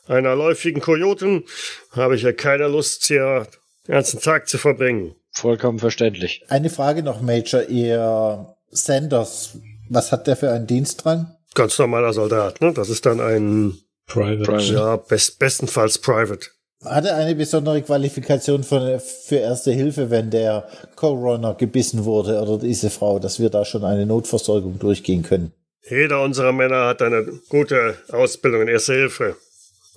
[0.07, 1.45] einer läufigen Kojoten
[1.91, 3.49] habe ich ja keine Lust, hier
[3.89, 5.17] den ganzen Tag zu verbringen.
[5.33, 6.45] Vollkommen verständlich.
[6.49, 7.63] Eine Frage noch, Major.
[7.69, 9.57] Ihr Sanders,
[9.89, 11.35] was hat der für einen Dienst dran?
[11.55, 12.73] Ganz normaler Soldat, ne?
[12.73, 14.43] Das ist dann ein Private.
[14.45, 14.73] Private.
[14.75, 16.49] Ja, best, bestenfalls private.
[16.85, 22.59] Hat er eine besondere Qualifikation von, für Erste Hilfe, wenn der Coroner gebissen wurde oder
[22.59, 25.53] diese Frau, dass wir da schon eine Notversorgung durchgehen können?
[25.89, 29.37] Jeder unserer Männer hat eine gute Ausbildung in Erste Hilfe.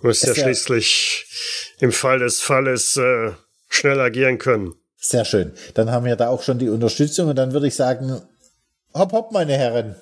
[0.02, 1.26] Muss ja- schließlich
[1.80, 3.32] im Fall des Falles äh,
[3.70, 4.74] schnell agieren können.
[5.08, 5.52] Sehr schön.
[5.76, 8.22] Dann haben wir da auch schon die Unterstützung und dann würde ich sagen,
[8.92, 9.96] hopp, hopp, meine Herren.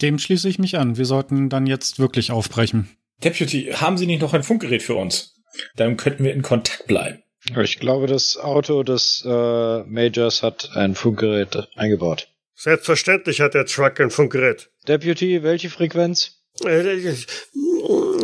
[0.00, 0.96] Dem schließe ich mich an.
[0.96, 2.88] Wir sollten dann jetzt wirklich aufbrechen.
[3.22, 5.34] Deputy, haben Sie nicht noch ein Funkgerät für uns?
[5.76, 7.22] Dann könnten wir in Kontakt bleiben.
[7.62, 12.28] Ich glaube, das Auto des äh, Majors hat ein Funkgerät eingebaut.
[12.54, 14.70] Selbstverständlich hat der Truck ein Funkgerät.
[14.88, 16.35] Deputy, welche Frequenz?
[16.64, 17.14] Äh,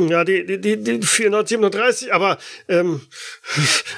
[0.09, 3.03] Ja, die, die, die, die 437, aber ähm,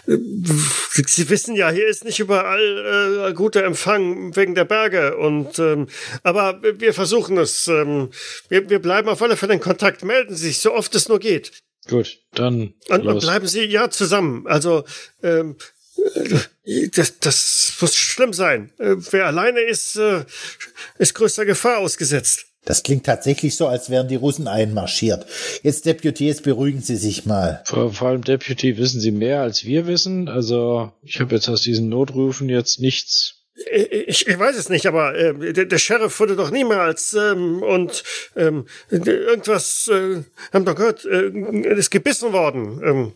[0.06, 5.16] Sie wissen ja, hier ist nicht überall äh, guter Empfang wegen der Berge.
[5.16, 5.88] Und ähm,
[6.22, 7.68] aber wir versuchen es.
[7.68, 8.10] Ähm,
[8.48, 10.04] wir, wir bleiben auf alle Fälle in Kontakt.
[10.04, 11.52] Melden Sie sich, so oft es nur geht.
[11.88, 14.46] Gut, dann Und, und bleiben Sie ja zusammen.
[14.46, 14.84] Also
[15.22, 15.56] ähm,
[16.64, 18.72] äh, das, das muss schlimm sein.
[18.78, 20.24] Äh, wer alleine ist, äh,
[20.98, 22.46] ist größter Gefahr ausgesetzt.
[22.64, 25.26] Das klingt tatsächlich so, als wären die Russen einmarschiert.
[25.62, 27.62] Jetzt, Deputy, jetzt beruhigen Sie sich mal.
[27.66, 30.28] Vor, vor allem Deputy wissen Sie mehr als wir wissen.
[30.28, 33.40] Also ich habe jetzt aus diesen Notrufen jetzt nichts.
[33.70, 38.02] Ich, ich weiß es nicht, aber äh, der, der Sheriff wurde doch niemals ähm, und
[38.34, 41.28] ähm, irgendwas äh, haben doch gehört, äh,
[41.76, 42.80] ist gebissen worden.
[42.84, 43.12] Ähm,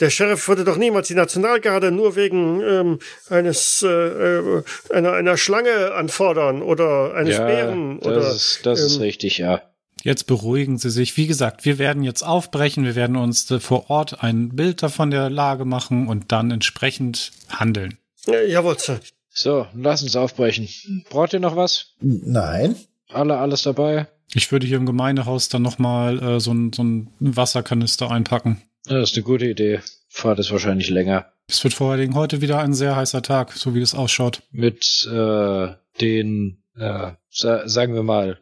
[0.00, 5.36] der Sheriff würde doch niemals die Nationalgarde nur wegen ähm, eines äh, äh, einer einer
[5.36, 9.62] Schlange anfordern oder eines Bären das, oder ist, das ist ähm, richtig, ja.
[10.02, 11.16] Jetzt beruhigen Sie sich.
[11.16, 12.84] Wie gesagt, wir werden jetzt aufbrechen.
[12.84, 17.32] Wir werden uns äh, vor Ort ein Bild davon der Lage machen und dann entsprechend
[17.50, 17.98] handeln.
[18.26, 19.00] äh, jawohl, Sir.
[19.28, 20.68] So, lass uns aufbrechen.
[21.10, 21.94] Braucht ihr noch was?
[22.00, 22.76] Nein.
[23.08, 24.08] Alle, alles dabei?
[24.32, 28.62] Ich würde hier im Gemeindehaus dann nochmal äh, so, ein, so ein Wasserkanister einpacken.
[28.90, 29.78] Das ist eine gute Idee.
[30.08, 31.32] Fahrt ist wahrscheinlich länger.
[31.46, 34.42] Es wird vor allen Dingen heute wieder ein sehr heißer Tag, so wie es ausschaut.
[34.50, 35.68] Mit äh,
[36.00, 38.40] den, äh, sa sagen wir mal,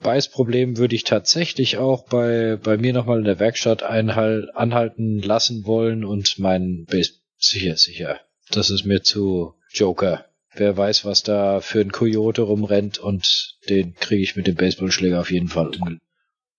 [0.00, 5.66] Beißproblemen würde ich tatsächlich auch bei, bei mir nochmal in der Werkstatt einhal anhalten lassen
[5.66, 8.20] wollen und meinen Base sicher, sicher.
[8.50, 10.24] Das ist mir zu Joker.
[10.54, 15.20] Wer weiß, was da für ein Coyote rumrennt und den kriege ich mit dem Baseballschläger
[15.20, 15.98] auf jeden Fall um.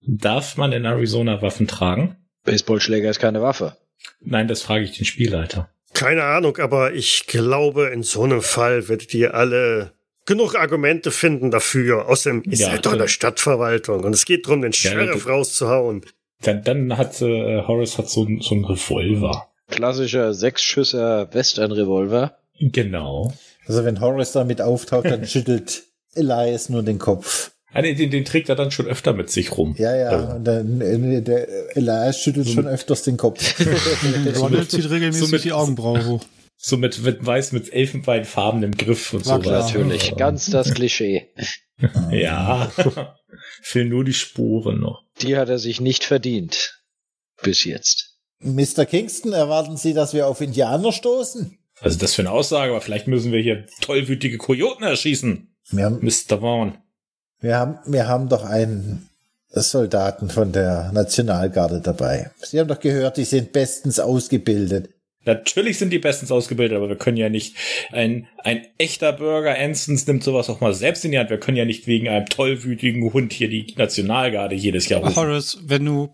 [0.01, 2.15] Darf man in Arizona Waffen tragen?
[2.43, 3.75] Baseballschläger ist keine Waffe.
[4.21, 5.69] Nein, das frage ich den Spielleiter.
[5.93, 9.91] Keine Ahnung, aber ich glaube, in so einem Fall werdet ihr alle
[10.25, 12.07] genug Argumente finden dafür.
[12.07, 13.07] Außerdem ist Ja, halt doch eine klar.
[13.07, 16.05] Stadtverwaltung und es geht darum, den Ja, Sheriff du- rauszuhauen.
[16.41, 19.49] Dann, dann hat äh, Horace hat so, so einen Revolver.
[19.67, 22.37] Klassischer Sechsschüsser Western-Revolver.
[22.59, 23.33] Genau.
[23.67, 25.83] Also wenn Horace damit auftaucht, dann schüttelt
[26.15, 27.51] Elias nur den Kopf.
[27.71, 29.75] Ah, nee, den, den trägt er dann schon öfter mit sich rum.
[29.77, 30.09] Ja, ja.
[30.09, 33.55] Also, Und dann, äh, der Elias schüttelt schon öfters den Kopf.
[34.39, 36.25] Ronald zieht regelmäßig so mit- die Augenbraue hoch.
[36.57, 39.61] so mit, mit weiß mit Elfenbeinfarben im Griff und War so klar.
[39.65, 41.27] Natürlich, ganz das Klischee.
[42.11, 42.69] Ja.
[43.61, 45.03] Fehlen nur die Spuren noch.
[45.21, 46.81] Die hat er sich nicht verdient.
[47.41, 48.17] Bis jetzt.
[48.39, 48.85] Mr.
[48.85, 51.57] Kingston, erwarten Sie, dass wir auf Indianer stoßen?
[51.79, 55.55] Also das für eine Aussage, aber vielleicht müssen wir hier tollwütige Kojoten erschießen.
[55.77, 56.39] Haben, Mr.
[56.41, 56.77] Vaughn.
[57.41, 59.09] Wir haben, wir haben doch einen
[59.51, 62.31] Soldaten von der Nationalgarde dabei.
[62.41, 64.89] Sie haben doch gehört, die sind bestens ausgebildet.
[65.25, 67.55] Natürlich sind die bestens ausgebildet, aber wir können ja nicht,
[67.91, 71.29] ein, ein echter Bürger Anstons nimmt sowas auch mal selbst in die Hand.
[71.29, 75.15] Wir können ja nicht wegen einem tollwütigen Hund hier die Nationalgarde jedes Jahr rufen.
[75.15, 76.09] Horace, wenn du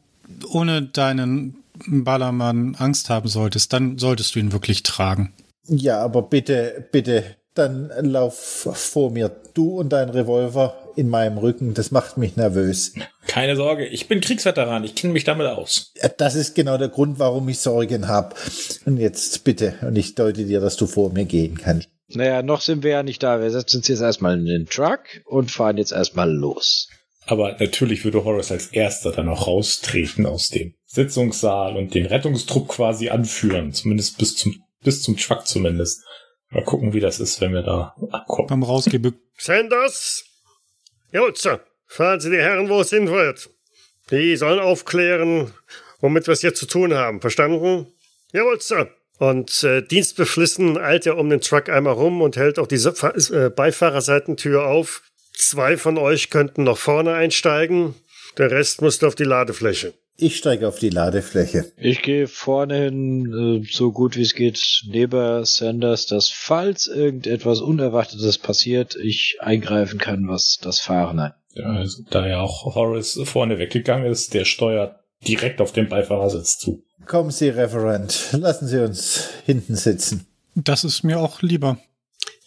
[0.49, 1.55] ohne deinen
[1.87, 5.33] Ballermann Angst haben solltest, dann solltest du ihn wirklich tragen.
[5.67, 9.29] Ja, aber bitte, bitte, dann lauf vor mir.
[9.53, 12.93] Du und dein Revolver in meinem Rücken, das macht mich nervös.
[13.27, 15.93] Keine Sorge, ich bin Kriegsveteran, ich kenne mich damit aus.
[16.17, 18.35] Das ist genau der Grund, warum ich Sorgen habe.
[18.85, 21.89] Und jetzt bitte, und ich deute dir, dass du vor mir gehen kannst.
[22.09, 23.41] Naja, noch sind wir ja nicht da.
[23.41, 26.87] Wir setzen uns jetzt erstmal in den Truck und fahren jetzt erstmal los.
[27.25, 32.67] Aber natürlich würde Horace als erster dann auch raustreten aus dem Sitzungssaal und den Rettungstrupp
[32.67, 33.73] quasi anführen.
[33.73, 36.03] Zumindest bis zum, bis zum Truck zumindest.
[36.51, 38.47] Mal gucken, wie das ist, wenn wir da abkommen.
[38.47, 39.15] Beim Rausgebück.
[39.37, 40.24] Sanders?
[41.11, 41.61] Jawohl, Sir.
[41.87, 43.49] Fahren Sie die Herren, wo es hin wird.
[44.11, 45.53] Die sollen aufklären,
[45.99, 47.21] womit wir es hier zu tun haben.
[47.21, 47.87] Verstanden?
[48.31, 48.89] Jawohl, Sir.
[49.17, 53.49] Und äh, dienstbeflissen eilt er um den Truck einmal rum und hält auch Fa äh,
[53.49, 55.03] Beifahrerseitentür auf.
[55.33, 57.95] Zwei von euch könnten noch vorne einsteigen.
[58.37, 59.93] Der Rest muss auf die Ladefläche.
[60.17, 61.71] Ich steige auf die Ladefläche.
[61.77, 67.59] Ich gehe vorne hin, äh, so gut wie es geht, neben Sanders, dass falls irgendetwas
[67.59, 71.37] Unerwartetes passiert, ich eingreifen kann, was das Fahren angeht.
[71.55, 76.59] Ja, also, da ja auch Horace vorne weggegangen ist, der steuert direkt auf den Beifahrersitz
[76.59, 76.83] zu.
[77.05, 78.29] Kommen Sie, Referent.
[78.33, 80.27] Lassen Sie uns hinten sitzen.
[80.55, 81.77] Das ist mir auch lieber.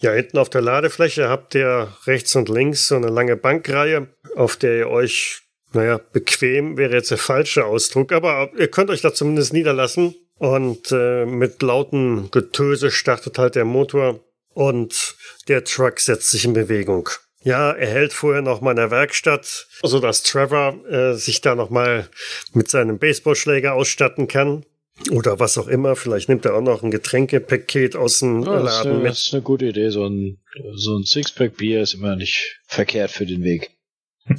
[0.00, 4.56] Ja, hinten auf der Ladefläche habt ihr rechts und links so eine lange Bankreihe, auf
[4.56, 9.12] der ihr euch, naja, bequem wäre jetzt der falsche Ausdruck, aber ihr könnt euch da
[9.12, 10.14] zumindest niederlassen.
[10.38, 14.20] Und äh, mit lauten Getöse startet halt der Motor
[14.54, 15.16] und
[15.48, 17.08] der Truck setzt sich in Bewegung.
[17.42, 21.54] Ja, er hält vorher noch mal in der Werkstatt, so dass Trevor äh, sich da
[21.54, 22.08] noch mal
[22.52, 24.64] mit seinem Baseballschläger ausstatten kann.
[25.12, 25.94] Oder was auch immer.
[25.94, 29.10] Vielleicht nimmt er auch noch ein Getränkepaket aus dem Ja, das, ist Laden eine, mit.
[29.12, 29.90] das ist eine gute Idee.
[29.90, 30.38] So ein,
[30.74, 33.70] so ein Sixpack Bier ist immer nicht verkehrt für den Weg.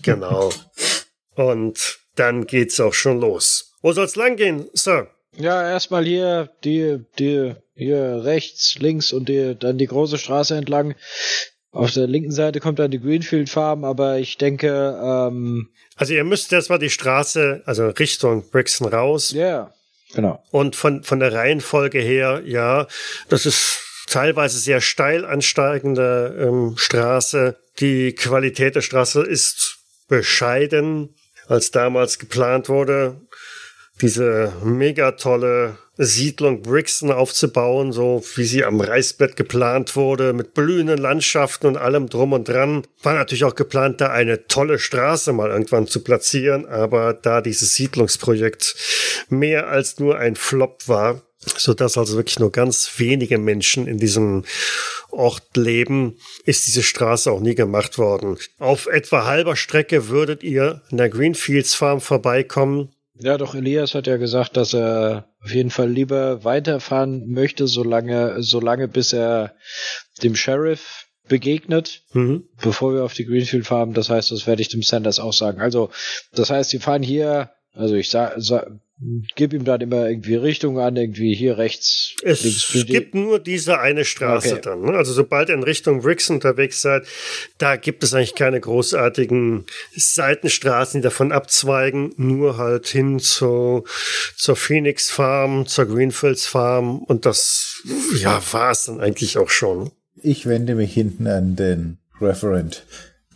[0.01, 0.51] Genau.
[1.39, 3.71] Und dann geht's auch schon los.
[3.81, 5.07] Wo soll's lang gehen, Sir?
[5.37, 10.95] Ja, erstmal hier die, die, hier rechts, links und die, dann die große Straße entlang.
[11.71, 16.25] Auf der linken Seite kommt dann die Greenfield Farm, aber ich denke, ähm, Also ihr
[16.25, 19.31] müsst erstmal die Straße, also Richtung Brixton raus.
[19.31, 19.73] ja,
[20.13, 20.43] genau.
[20.51, 22.87] Und von, von der Reihenfolge her, ja,
[23.29, 27.55] das ist teilweise sehr steil ansteigende ähm, Straße.
[27.79, 29.77] Die Qualität der Straße ist
[30.09, 31.15] bescheiden,
[31.49, 33.19] als damals geplant wurde,
[34.01, 40.97] diese mega tolle Siedlung Brixton aufzubauen, so wie sie am Reißbrett geplant wurde, mit blühenden
[40.97, 42.87] Landschaften und allem drum und dran.
[43.03, 47.75] War natürlich auch geplant, da eine tolle Straße mal irgendwann zu platzieren, aber da dieses
[47.75, 48.75] Siedlungsprojekt
[49.27, 53.97] mehr als nur ein Flop war, so dass also wirklich nur ganz wenige Menschen in
[53.97, 54.43] diesem
[55.09, 58.37] Ort leben, ist diese Straße auch nie gemacht worden.
[58.59, 62.89] Auf etwa halber Strecke würdet ihr in der Greenfields Farm vorbeikommen.
[63.21, 68.41] Ja, doch Elias hat ja gesagt, dass er auf jeden Fall lieber weiterfahren möchte, solange,
[68.43, 69.55] solange bis er
[70.23, 72.45] dem Sheriff begegnet, Mhm.
[72.61, 73.93] bevor wir auf die Greenfield fahren.
[73.93, 75.61] Das heißt, das werde ich dem Sanders auch sagen.
[75.61, 75.89] Also,
[76.33, 78.67] das heißt, die fahren hier, also ich sag, sag
[79.35, 82.85] gib ihm dann immer irgendwie Richtung an, irgendwie hier rechts, Es links.
[82.85, 84.61] gibt nur diese eine Straße Okay.
[84.61, 84.81] dann.
[84.81, 84.91] Ne?
[84.91, 87.03] Also sobald ihr in Richtung Brixton unterwegs seid,
[87.57, 89.65] da gibt es eigentlich keine großartigen
[89.95, 93.85] Seitenstraßen, die davon abzweigen, nur halt hin zu,
[94.35, 97.81] zur Phoenix Farm, zur Greenfields Farm und das,
[98.19, 99.91] ja, war es dann eigentlich auch schon.
[100.21, 102.83] Ich wende mich hinten an den Referent.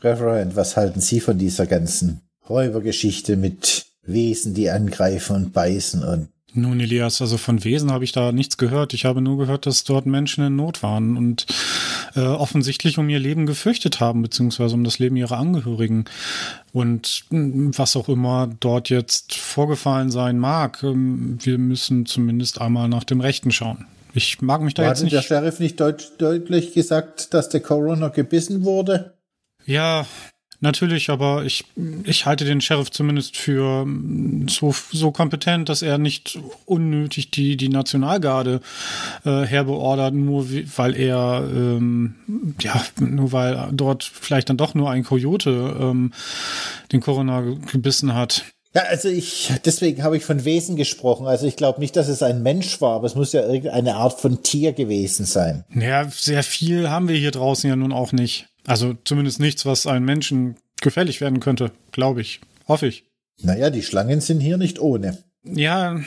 [0.01, 6.27] Referent, was halten Sie von dieser ganzen Räubergeschichte mit Wesen, die angreifen und beißen und
[6.53, 8.93] Nun, Elias, also von Wesen habe ich da nichts gehört.
[8.93, 11.45] Ich habe nur gehört, dass dort Menschen in Not waren und
[12.15, 16.05] äh, offensichtlich um ihr Leben gefürchtet haben, beziehungsweise um das Leben ihrer Angehörigen.
[16.71, 22.87] Und mh, was auch immer dort jetzt vorgefallen sein mag, ähm, wir müssen zumindest einmal
[22.87, 23.87] nach dem Rechten schauen.
[24.13, 25.27] Ich mag mich da jetzt Hat der nicht.
[25.27, 29.17] Sheriff nicht deut deutlich gesagt, dass der Coroner gebissen wurde?
[29.65, 30.05] Ja,
[30.63, 31.65] natürlich, aber ich,
[32.05, 37.55] ich halte den Sheriff zumindest für mm, so, so kompetent, dass er nicht unnötig die,
[37.57, 38.61] die Nationalgarde
[39.25, 42.15] äh, herbeordert, nur wie, weil er, ähm,
[42.59, 46.11] ja, nur weil dort vielleicht dann doch nur ein Kojote ähm,
[46.91, 48.45] den Coroner ge- gebissen hat.
[48.75, 51.27] Ja, also ich, deswegen habe ich von Wesen gesprochen.
[51.27, 54.19] Also ich glaube nicht, dass es ein Mensch war, aber es muss ja irgendeine Art
[54.19, 55.63] von Tier gewesen sein.
[55.69, 58.47] Naja, sehr viel haben wir hier draußen ja nun auch nicht.
[58.65, 62.39] Also zumindest nichts, was einem Menschen gefährlich werden könnte, glaube ich.
[62.67, 63.05] Hoffe ich.
[63.41, 65.17] Naja, die Schlangen sind hier nicht ohne.
[65.43, 65.99] Ja,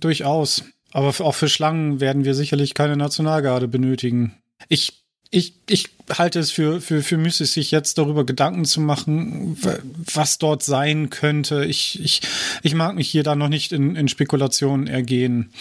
[0.00, 0.64] durchaus.
[0.92, 4.34] Aber auch für Schlangen werden wir sicherlich keine Nationalgarde benötigen.
[4.68, 9.56] Ich, ich, ich halte es für, für, für müßig, sich jetzt darüber Gedanken zu machen,
[10.12, 11.64] was dort sein könnte.
[11.64, 12.20] Ich, ich,
[12.62, 15.52] ich mag mich hier da noch nicht in, in Spekulationen ergehen.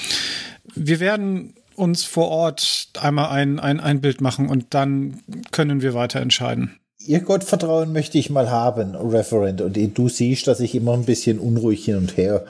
[0.75, 5.93] Wir werden uns vor Ort einmal ein, ein, ein Bild machen und dann können wir
[5.93, 6.79] weiter entscheiden.
[7.05, 9.59] Ihr Gottvertrauen möchte ich mal haben, Referent.
[9.59, 12.45] Und du siehst, dass ich immer ein bisschen unruhig hin und her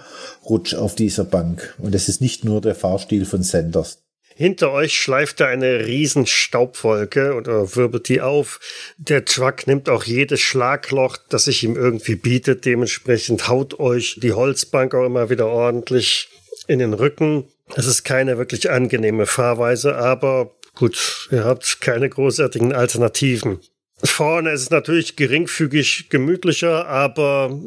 [0.48, 1.76] rutsch auf dieser Bank.
[1.80, 4.04] Und es ist nicht nur der Fahrstil von Sanders.
[4.36, 8.60] Hinter euch schleift da eine riesen Staubwolke oder wirbelt die auf.
[8.98, 12.66] Der Truck nimmt auch jedes Schlagloch, das sich ihm irgendwie bietet.
[12.66, 16.30] Dementsprechend haut euch die Holzbank auch immer wieder ordentlich
[16.68, 17.46] in den Rücken.
[17.76, 23.60] Es ist keine wirklich angenehme Fahrweise, aber gut, ihr habt keine großartigen Alternativen.
[24.04, 27.58] Vorne ist es natürlich geringfügig gemütlicher, aber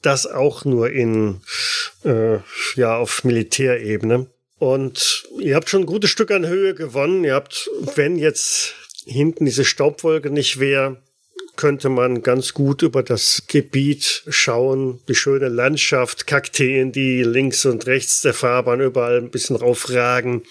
[0.00, 1.42] das auch nur in,
[2.04, 2.38] äh,
[2.76, 4.26] ja, auf Militärebene.
[4.58, 7.24] Und ihr habt schon ein gutes Stück an Höhe gewonnen.
[7.24, 11.02] Ihr habt, wenn jetzt hinten diese Staubwolke nicht wäre,
[11.62, 14.98] könnte man ganz gut über das Gebiet schauen.
[15.06, 20.42] Die schöne Landschaft, Kakteen, die links und rechts der Fahrbahn überall ein bisschen raufragen.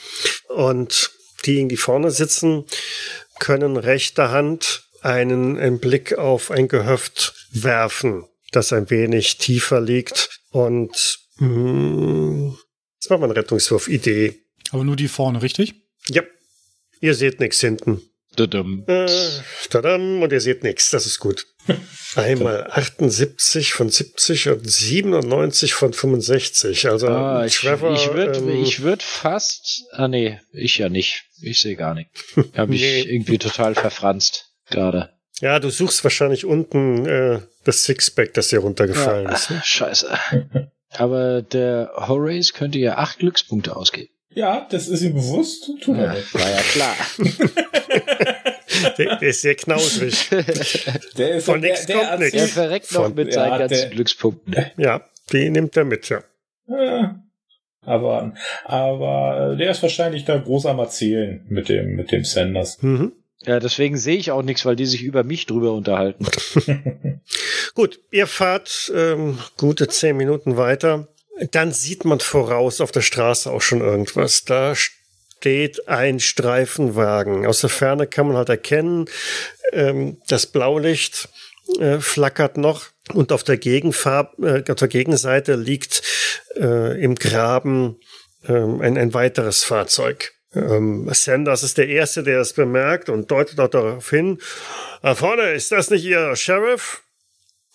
[0.48, 1.12] Und
[1.46, 2.64] die, die vorne sitzen,
[3.42, 10.40] können rechter Hand einen, einen Blick auf ein Gehöft werfen, das ein wenig tiefer liegt.
[10.52, 12.58] Und Hm,
[13.02, 13.90] Das war mal ein Rettungswurf.
[13.90, 14.40] Idee.
[14.72, 15.74] Aber nur die vorne, richtig?
[16.08, 16.24] Ja.
[17.02, 18.02] Ihr seht nichts hinten.
[18.48, 18.84] Dadum.
[18.88, 19.08] Äh,
[19.70, 20.90] tadam, und ihr seht nichts.
[20.92, 21.46] Das ist gut.
[22.16, 26.90] Einmal 78 von 70 und 97 von 65.
[26.90, 27.94] Also Ah, ich Trevor.
[27.94, 29.84] ich würde ähm, ich würd fast.
[29.92, 31.26] Ah, nee, ich ja nicht.
[31.42, 32.10] Ich sehe gar nicht.
[32.56, 33.02] Hab ich Nee.
[33.02, 35.10] irgendwie total verfranst gerade.
[35.42, 39.50] ja, du suchst wahrscheinlich unten äh, das Sixpack, das hier runtergefallen ist.
[39.52, 39.62] Ne?
[39.64, 40.10] Scheiße.
[40.94, 44.11] Aber der Horace könnte ja acht Glückspunkte ausgeben.
[44.34, 45.70] Ja, das ist ihm bewusst.
[45.82, 46.34] Tut er Ja, nicht.
[46.34, 46.96] war ja klar.
[48.98, 50.30] Der, der ist sehr knausrig.
[51.18, 53.60] Der ist Von der, nix der kommt erzählt- Er verreckt noch Von- mit ja, seinen
[53.60, 54.56] ganzen der- Glückspunkten.
[54.78, 56.24] ja, die nimmt er mit, ja.
[56.68, 57.22] Ja.
[57.84, 62.82] Aber, aber äh, der ist wahrscheinlich da groß am Erzählen mit dem, mit dem Sanders.
[62.82, 63.12] Mhm.
[63.44, 66.28] Ja, deswegen sehe ich auch nichts, weil die sich über mich drüber unterhalten.
[67.74, 71.08] Gut, ihr fahrt ähm, gute zehn Minuten weiter.
[71.52, 74.44] Dann sieht man voraus auf der Straße auch schon irgendwas.
[74.44, 77.46] Da steht ein Streifenwagen.
[77.46, 79.06] Aus der Ferne kann man halt erkennen,
[79.72, 81.30] ähm, das Blaulicht
[81.80, 86.04] äh, flackert noch und auf der, Gegenfarb, äh, auf der Gegenseite liegt
[86.58, 88.00] äh, im Graben
[88.48, 90.34] ähm, ein, ein weiteres Fahrzeug.
[90.54, 94.40] Ähm, Sanders ist der Erste, der es bemerkt und deutet auch darauf hin.
[95.02, 97.04] Da vorne, ist das nicht Ihr Sheriff?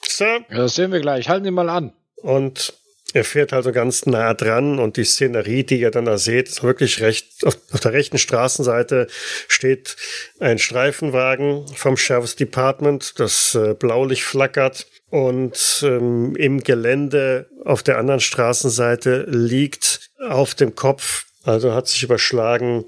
[0.02, 0.44] Sir?
[0.50, 1.28] Ja, Das sehen wir gleich.
[1.28, 1.92] Halten Sie mal an.
[2.16, 2.74] Und
[3.12, 6.62] er fährt also ganz nah dran und die Szenerie, die ihr dann da seht, ist
[6.62, 7.46] wirklich recht.
[7.46, 9.06] Auf, auf der rechten Straßenseite
[9.48, 9.96] steht
[10.40, 14.86] ein Streifenwagen vom Sheriff's Department, das äh, Blaulicht flackert.
[15.08, 22.02] Und ähm, im Gelände auf der anderen Straßenseite liegt auf dem Kopf, also hat sich
[22.02, 22.84] überschlagen,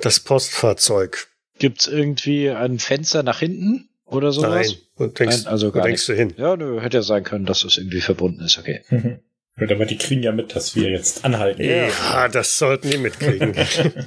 [0.00, 1.28] das Postfahrzeug.
[1.58, 4.68] Gibt's irgendwie ein Fenster nach hinten oder sowas?
[4.68, 6.34] Nein, und denkst, Nein, also gar denkst du hin?
[6.36, 8.58] Ja, nö, hätte ja sein können, dass das irgendwie verbunden ist.
[8.58, 8.82] Okay.
[9.58, 11.62] Gut, aber die kriegen ja mit, dass wir jetzt anhalten.
[11.62, 13.54] Ja, das sollten die mitkriegen.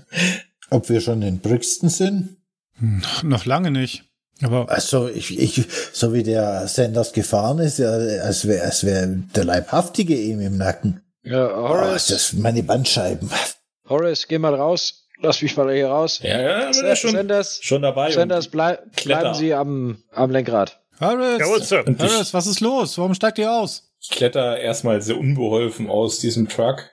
[0.72, 2.38] Ob wir schon in Brixton sind?
[2.80, 4.04] Noch, noch lange nicht.
[4.42, 9.08] Aber Also, ich, ich, so wie der Sanders gefahren ist, ja, als wäre als wär
[9.08, 11.02] der Leibhaftige ihm im Nacken.
[11.24, 13.30] Ja, Oh, Horace, ist das meine Bandscheiben.
[13.88, 15.04] Horace, geh mal raus.
[15.22, 16.20] Lass mich mal hier raus.
[16.22, 18.12] Ja, ja, aber der ist schon, Sanders, schon dabei.
[18.12, 20.82] Sanders blei bleiben Sie am, am Lenkrad.
[20.96, 22.98] Ich, Harris, was ist los?
[22.98, 23.85] Warum steigt ihr aus?
[24.10, 26.90] Ich kletter erstmal sehr unbeholfen aus diesem Truck.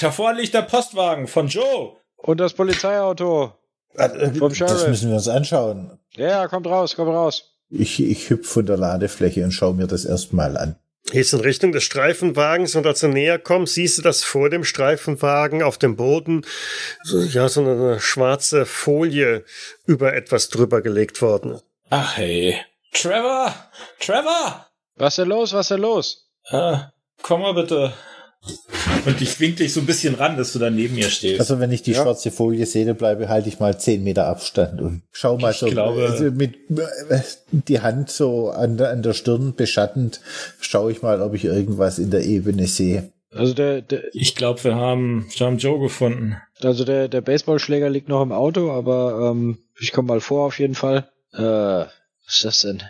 [0.00, 1.96] Davor liegt der Postwagen von Joe.
[2.16, 3.52] Und das Polizeiauto.
[3.96, 4.88] Vom Das Sheriff.
[4.88, 5.98] müssen wir uns anschauen.
[6.16, 7.52] Ja, kommt raus, kommt raus.
[7.70, 10.76] Ich, ich hüpf von der Ladefläche und schaue mir das erstmal an.
[11.10, 14.64] Gehst in Richtung des Streifenwagens und als du näher kommst, siehst du, dass vor dem
[14.64, 16.46] Streifenwagen auf dem Boden
[17.02, 19.44] so, ja, so eine schwarze Folie
[19.86, 21.52] über etwas drüber gelegt worden.
[21.52, 21.64] ist.
[21.90, 22.56] Ach hey.
[22.92, 23.54] Trevor!
[24.00, 24.66] Trevor!
[24.96, 25.52] Was ist denn los?
[25.52, 26.23] Was ist denn los?
[26.50, 27.92] Ah, komm mal bitte.
[29.06, 31.40] Und ich wink dich so ein bisschen ran, dass du da neben mir stehst.
[31.40, 32.02] Also wenn ich die Ja.
[32.02, 35.56] schwarze Folie sehe, dann bleibe halte ich mal zehn Meter Abstand und schau mal Ich
[35.58, 37.20] so glaube- also mit äh,
[37.52, 40.20] die Hand so an, der- an der Stirn beschattend,
[40.60, 43.12] schaue ich mal, ob ich irgendwas in der Ebene sehe.
[43.30, 46.36] Also der, der, ich glaube, wir haben, wir haben Joe gefunden.
[46.60, 50.58] also der, der Baseballschläger liegt noch im Auto, aber ähm, ich komme mal vor auf
[50.58, 51.08] jeden Fall.
[51.32, 51.88] Äh, was
[52.28, 52.82] ist das denn?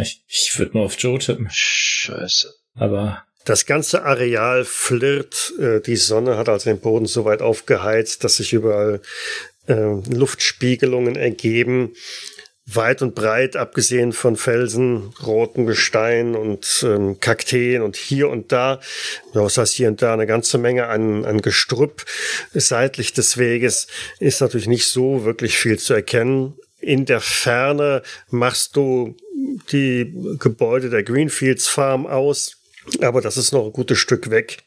[0.00, 1.48] Ich, ich würde nur auf Joe tippen.
[1.50, 2.52] Scheiße.
[2.76, 5.54] Aber Das ganze Areal flirrt.
[5.60, 9.00] Äh, die Sonne hat also den Boden so weit aufgeheizt, dass sich überall
[9.68, 11.92] äh, Luftspiegelungen ergeben.
[12.68, 18.80] Weit und breit, abgesehen von Felsen, roten Gestein und ähm, Kakteen und hier und da,
[19.34, 22.04] ja, was heißt hier und da, eine ganze Menge an, an Gestrüpp
[22.52, 23.86] seitlich des Weges,
[24.18, 26.54] ist natürlich nicht so wirklich viel zu erkennen.
[26.80, 29.16] In der Ferne machst du
[29.70, 32.55] die Gebäude der Greenfields Farm aus,
[33.02, 34.58] aber das ist noch ein gutes Stück weg.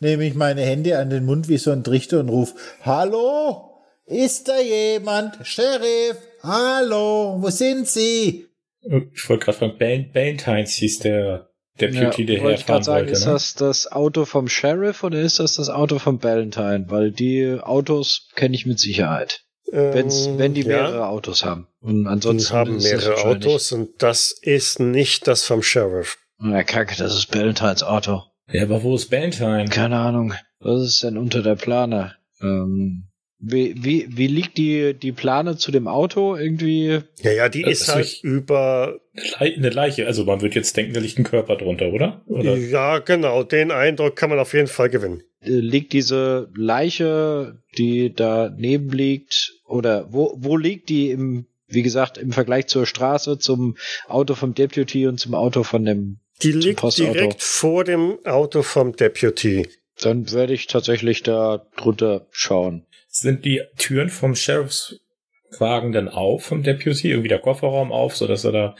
[0.00, 3.64] Nehme ich meine Hände an den Mund wie so ein Trichter und ruf, Hallo?
[4.06, 5.38] Ist da jemand?
[5.46, 6.16] Sheriff?
[6.42, 7.36] Hallo?
[7.40, 8.46] Wo sind Sie?
[8.80, 11.50] ich wollte gerade fragen, Bal Valentines hieß der
[11.80, 13.12] Deputy, der wollte ich herfahren gerade sagen, wollte.
[13.12, 13.32] ist Ne?
[13.32, 16.86] das das Auto vom Sheriff oder ist das das Auto vom Valentine?
[16.88, 19.42] Weil die Autos kenne ich mit Sicherheit.
[19.70, 21.66] Wenn's, Ähm, wenn die ja, mehrere Autos haben.
[21.80, 26.16] Und Die ansonsten haben ist das mehrere Autos und das ist nicht das vom Sheriff.
[26.40, 28.22] Na kacke, das ist Valentines Auto.
[28.50, 29.66] Ja, aber wo ist Valentine?
[29.68, 30.34] Keine Ahnung.
[30.60, 32.14] Was ist denn unter der Plane?
[32.40, 33.04] Ähm,
[33.40, 36.34] wie, wie, wie liegt die, die Plane zu dem Auto?
[36.36, 37.00] Irgendwie.
[37.22, 38.98] Ja, ja, die Äh, ist ist halt über.
[39.38, 40.06] Eine Leiche.
[40.06, 42.22] Also man wird jetzt denken, da liegt ein Körper drunter, oder?
[42.26, 42.56] oder?
[42.56, 45.22] Ja, genau, den Eindruck kann man auf jeden Fall gewinnen.
[45.40, 52.16] äh, Liegt diese Leiche, die daneben liegt, oder wo, wo liegt die im, wie gesagt,
[52.18, 53.76] im Vergleich zur Straße, zum
[54.08, 58.94] Auto vom Deputy und zum Auto von dem Die liegt direkt vor dem Auto vom
[58.94, 59.68] Deputy.
[60.00, 62.86] Dann werde ich tatsächlich da drunter schauen.
[63.08, 67.10] Sind die Türen vom Sheriffswagen dann auf, vom Deputy?
[67.10, 68.76] Irgendwie der Kofferraum auf, sodass er da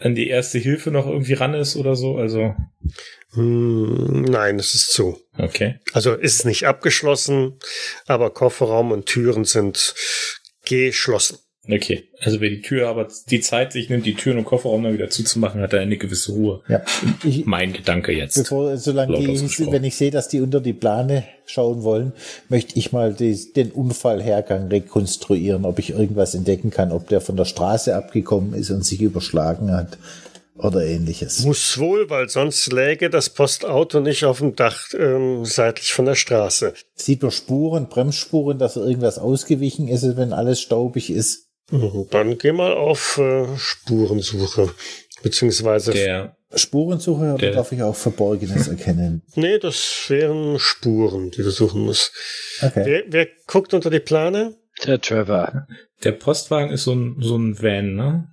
[0.00, 2.16] an die erste Hilfe noch irgendwie ran ist oder so?
[2.16, 2.54] Also,
[3.34, 5.20] Hm, nein, es ist zu.
[5.36, 5.78] okay.
[5.92, 7.58] Also ist nicht abgeschlossen,
[8.06, 9.94] aber Kofferraum und Türen sind
[10.64, 11.38] geschlossen.
[11.70, 12.04] Okay.
[12.20, 15.10] Also wer die Tür aber die Zeit sich nimmt, die Türen und Kofferraum dann wieder
[15.10, 16.62] zuzumachen, hat er eine gewisse Ruhe.
[16.68, 16.82] Ja.
[17.22, 18.36] Ich, Mein Gedanke jetzt.
[18.36, 22.12] bevor, solange die, wenn ich sehe, dass die unter die Plane schauen wollen,
[22.48, 27.36] möchte ich mal die, den Unfallhergang rekonstruieren, ob ich irgendwas entdecken kann, ob der von
[27.36, 29.98] der Straße abgekommen ist und sich überschlagen hat
[30.56, 31.44] oder ähnliches.
[31.44, 36.16] Muss wohl, weil sonst läge das Postauto nicht auf dem Dach ähm, seitlich von der
[36.16, 36.74] Straße.
[36.94, 41.47] Sieht man Spuren, Bremsspuren, dass irgendwas ausgewichen ist, wenn alles staubig ist?
[41.70, 44.70] Dann geh mal auf äh, Spurensuche.
[45.22, 45.92] Beziehungsweise.
[45.92, 49.22] Der, Spurensuche oder Der- darf ich auch Verborgenes erkennen?
[49.34, 52.12] nee, das wären Spuren, die du suchen musst.
[52.62, 52.82] Okay.
[52.86, 54.54] Wer, wer guckt unter die Plane?
[54.86, 55.66] Der Trevor.
[56.04, 58.28] der Postwagen ist so ein, so ein Van, ne?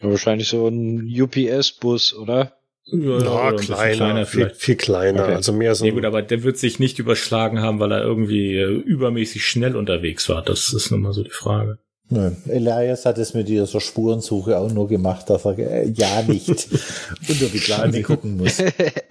[0.00, 2.56] Wahrscheinlich so ein UPS-Bus, oder?
[2.86, 5.24] Ja, oder ein bisschen kleiner, viel, viel kleiner.
[5.24, 5.34] Okay.
[5.34, 5.84] Also mehr so.
[5.84, 9.76] Nee, gut, aber der wird sich nicht überschlagen haben, weil er irgendwie äh, übermäßig schnell
[9.76, 10.42] unterwegs war.
[10.42, 11.78] Das ist nun mal so die Frage.
[12.12, 12.32] Nö.
[12.48, 16.48] Elias hat es mit dieser Spurensuche auch nur gemacht, dass er äh, ja nicht
[17.28, 18.58] unter die Plane gucken muss.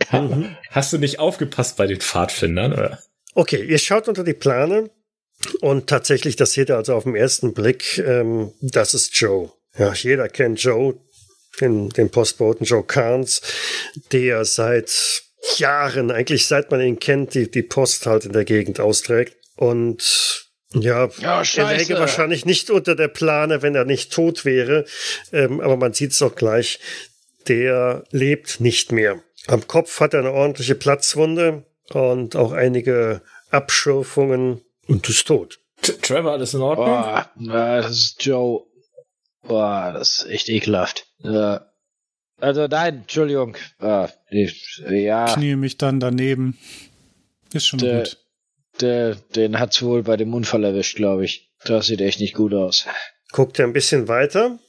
[0.69, 2.99] Hast du nicht aufgepasst bei den Pfadfindern, oder?
[3.35, 4.89] Okay, ihr schaut unter die Plane
[5.61, 9.49] und tatsächlich, das seht ihr also auf den ersten Blick, ähm, das ist Joe.
[9.77, 10.95] Ja, jeder kennt Joe,
[11.61, 13.41] den, den Postboten Joe Carnes,
[14.11, 15.23] der seit
[15.55, 19.37] Jahren, eigentlich seit man ihn kennt, die, die Post halt in der Gegend austrägt.
[19.55, 24.85] Und ja, Ja, er läge wahrscheinlich nicht unter der Plane, wenn er nicht tot wäre.
[25.31, 26.79] Ähm, aber man sieht es auch gleich,
[27.47, 29.21] der lebt nicht mehr.
[29.47, 35.59] Am Kopf hat er eine ordentliche Platzwunde und auch einige Abschürfungen und ist tot.
[35.81, 36.87] T Trevor, alles in Ordnung?
[36.87, 38.65] Boah, das ist Joe.
[39.47, 41.07] Boah, das ist echt ekelhaft.
[41.23, 41.59] Äh,
[42.39, 43.55] also nein, Entschuldigung.
[43.81, 46.57] Äh, ich, ja, Knie mich dann daneben.
[47.53, 48.17] Ist schon Der- gut.
[48.81, 51.51] Der, den hat's wohl bei dem Unfall erwischt, glaube ich.
[51.65, 52.85] Das sieht echt nicht gut aus.
[53.31, 54.59] Guckt er ein bisschen weiter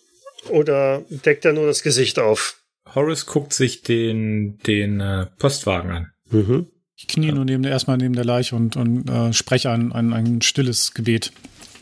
[0.49, 2.61] oder deckt er nur das Gesicht auf?
[2.95, 6.13] Horace guckt sich den, den äh, Postwagen an.
[6.31, 6.67] Mhm.
[6.97, 10.13] Ich knie nur neben der, erstmal neben der Leiche und, und äh, spreche ein, ein,
[10.13, 11.33] ein stilles Gebet.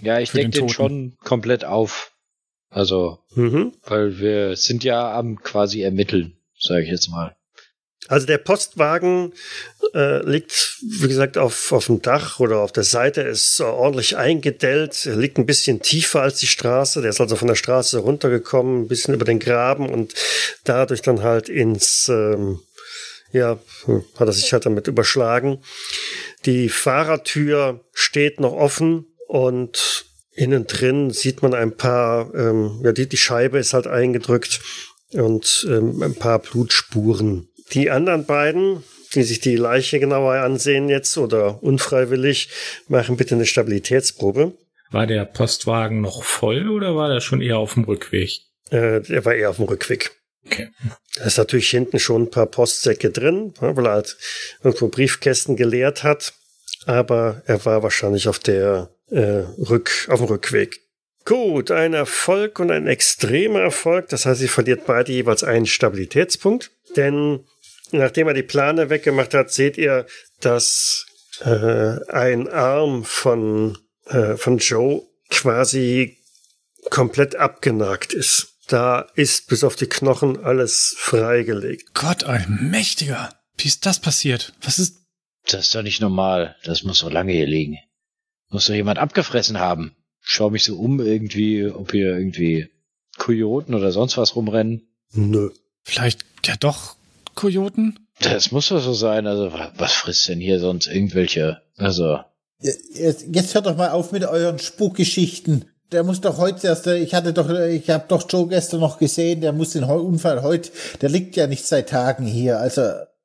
[0.03, 2.13] Ja, ich denke den den, schon komplett auf.
[2.71, 3.73] Also, Mhm.
[3.83, 7.35] weil wir sind ja am quasi ermitteln, sage ich jetzt mal.
[8.07, 9.33] Also der Postwagen
[9.93, 14.17] äh, liegt, wie gesagt, auf, auf dem Dach oder auf der Seite, ist äh, ordentlich
[14.17, 17.99] eingedellt, er liegt ein bisschen tiefer als die Straße, der ist also von der Straße
[17.99, 20.15] runtergekommen, ein bisschen über den Graben und
[20.65, 22.61] dadurch dann halt ins, ähm,
[23.33, 25.63] ja, hm, hat er sich halt damit überschlagen.
[26.47, 33.09] Die Fahrertür steht noch offen und innen drin sieht man ein paar, ähm, ja, die,
[33.09, 34.61] die Scheibe ist halt eingedrückt
[35.13, 37.49] und ähm, ein paar Blutspuren.
[37.73, 38.83] Die anderen beiden,
[39.15, 42.51] die sich die Leiche genauer ansehen jetzt oder unfreiwillig,
[42.89, 44.53] machen bitte eine Stabilitätsprobe.
[44.91, 48.41] War der Postwagen noch voll oder war der schon eher auf dem Rückweg?
[48.71, 50.13] Äh, der war eher auf dem Rückweg.
[50.47, 50.69] Okay.
[51.17, 54.17] Da ist natürlich hinten schon ein paar Postsäcke drin, ja, weil er halt
[54.63, 56.33] irgendwo Briefkästen geleert hat.
[56.87, 60.81] Aber er war wahrscheinlich auf der äh, Rück, auf dem Rückweg.
[61.25, 64.09] Gut, ein Erfolg und ein extremer Erfolg.
[64.09, 66.71] Das heißt, sie verliert beide jeweils einen Stabilitätspunkt.
[66.97, 67.41] Denn
[67.93, 70.07] nachdem er die Plane weggemacht hat, seht ihr,
[70.41, 71.07] dass
[71.41, 76.19] äh, ein Arm von, äh, von Joe quasi
[76.91, 78.55] komplett abgenagt ist.
[78.69, 81.95] Da ist bis auf die Knochen alles freigelegt.
[81.95, 83.31] Gott, ein mächtiger.
[83.57, 84.53] Wie ist das passiert?
[84.63, 84.99] Was ist.
[85.47, 86.57] Das ist doch nicht normal.
[86.65, 87.79] Das muss so lange hier liegen.
[88.51, 89.97] Muss doch jemand abgefressen haben.
[90.21, 92.69] Schau mich so um irgendwie, ob hier irgendwie
[93.17, 94.87] Kojoten oder sonst was rumrennen.
[95.13, 95.51] Nö.
[95.83, 96.98] Vielleicht ja doch
[97.39, 97.99] Kojoten?
[98.21, 99.27] Das muss doch so sein.
[99.27, 101.63] Also, wa- was frisst denn hier sonst irgendwelche?
[101.77, 102.19] Also,
[102.61, 105.67] Jetzt, jetzt hört doch mal auf mit euren Spukgeschichten.
[105.93, 108.81] Der muss doch heute erst, äh, ich hatte doch, äh, ich habe doch Joe gestern
[108.81, 110.71] noch gesehen, der muss den Unfall heute,
[111.01, 112.59] der liegt ja nicht seit Tagen hier.
[112.59, 112.83] Also,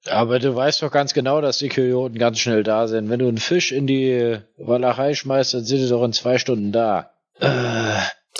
[0.07, 3.09] aber du weißt doch ganz genau, dass die Kojoten ganz schnell da sind.
[3.09, 6.71] Wenn du einen Fisch in die Walachei schmeißt, dann sind die doch in zwei Stunden
[6.71, 7.09] da.
[7.39, 7.47] Äh,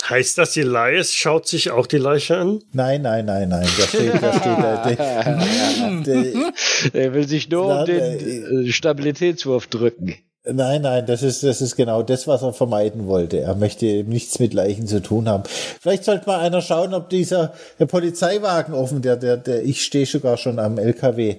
[0.08, 2.62] Heißt das, die Elias schaut sich auch die Leiche an?
[2.72, 4.84] nein, nein, nein, nein, der steht, der steht da.
[4.86, 6.52] Der, der,
[6.92, 10.14] er will sich nur um Na, den äh, Stabilitätswurf drücken.
[10.46, 13.40] Nein, nein, das ist, das ist genau das, was er vermeiden wollte.
[13.40, 15.44] Er möchte eben nichts mit Leichen zu tun haben.
[15.80, 20.04] Vielleicht sollte mal einer schauen, ob dieser der Polizeiwagen offen, der, der, der, ich stehe
[20.04, 21.36] sogar schon am LKW,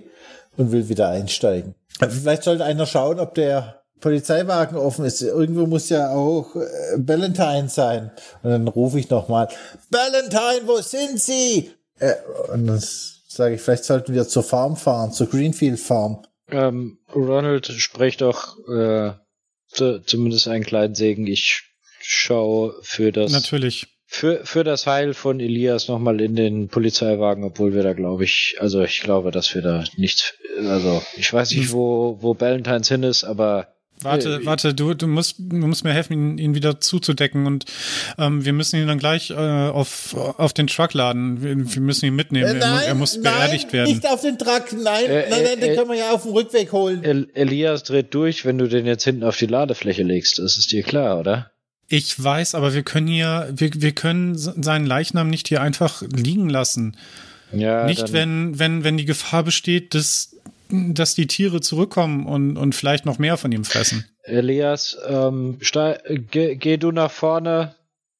[0.57, 1.75] und will wieder einsteigen.
[1.99, 5.21] Vielleicht sollte einer schauen, ob der Polizeiwagen offen ist.
[5.21, 6.65] Irgendwo muss ja auch äh,
[6.97, 8.11] Valentine sein.
[8.43, 9.47] Und dann rufe ich nochmal,
[9.89, 11.71] Valentine, wo sind Sie?
[11.99, 12.13] Äh,
[12.53, 16.25] und dann sage ich, vielleicht sollten wir zur Farm fahren, zur Greenfield Farm.
[16.49, 19.13] Ähm, Ronald spricht doch äh,
[19.67, 21.25] zu, zumindest einen kleinen Segen.
[21.25, 21.63] Ich
[22.01, 23.87] schaue für das Natürlich.
[24.05, 28.57] für, für das Heil von Elias nochmal in den Polizeiwagen, obwohl wir da glaube ich,
[28.59, 33.03] also ich glaube, dass wir da nichts, also ich weiß nicht, wo, wo Valentines hin
[33.03, 36.79] ist, aber Warte, Äh, warte, du, du musst, du musst mir helfen, ihn, ihn wieder
[36.81, 37.65] zuzudecken und
[38.17, 41.41] ähm, wir müssen ihn dann gleich äh, auf, auf den Truck laden.
[41.41, 42.57] Wir, wir müssen ihn mitnehmen.
[42.57, 43.89] Äh, er, mu- er muss beerdigt nein, werden.
[43.93, 46.33] nicht auf den Truck, nein, Äh, nein, nein, den äh, können wir ja auf dem
[46.33, 47.03] Rückweg holen.
[47.03, 50.39] El Elias dreht durch, wenn du den jetzt hinten auf die Ladefläche legst.
[50.39, 51.51] Das ist dir klar, oder?
[51.87, 56.49] Ich weiß, aber wir können hier, wir, wir können seinen Leichnam nicht hier einfach liegen
[56.49, 56.97] lassen.
[57.53, 60.34] Ja, nicht, wenn, wenn, wenn die Gefahr besteht, dass,
[60.69, 64.05] dass die Tiere zurückkommen und, und vielleicht noch mehr von ihm fressen.
[64.23, 65.59] Elias, ähm,
[66.31, 67.75] geh, geh du nach vorne.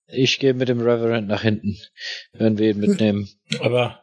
[0.08, 1.78] Ich gehe mit dem Reverend nach hinten,
[2.34, 3.28] wenn wir ihn mitnehmen.
[3.60, 4.02] Aber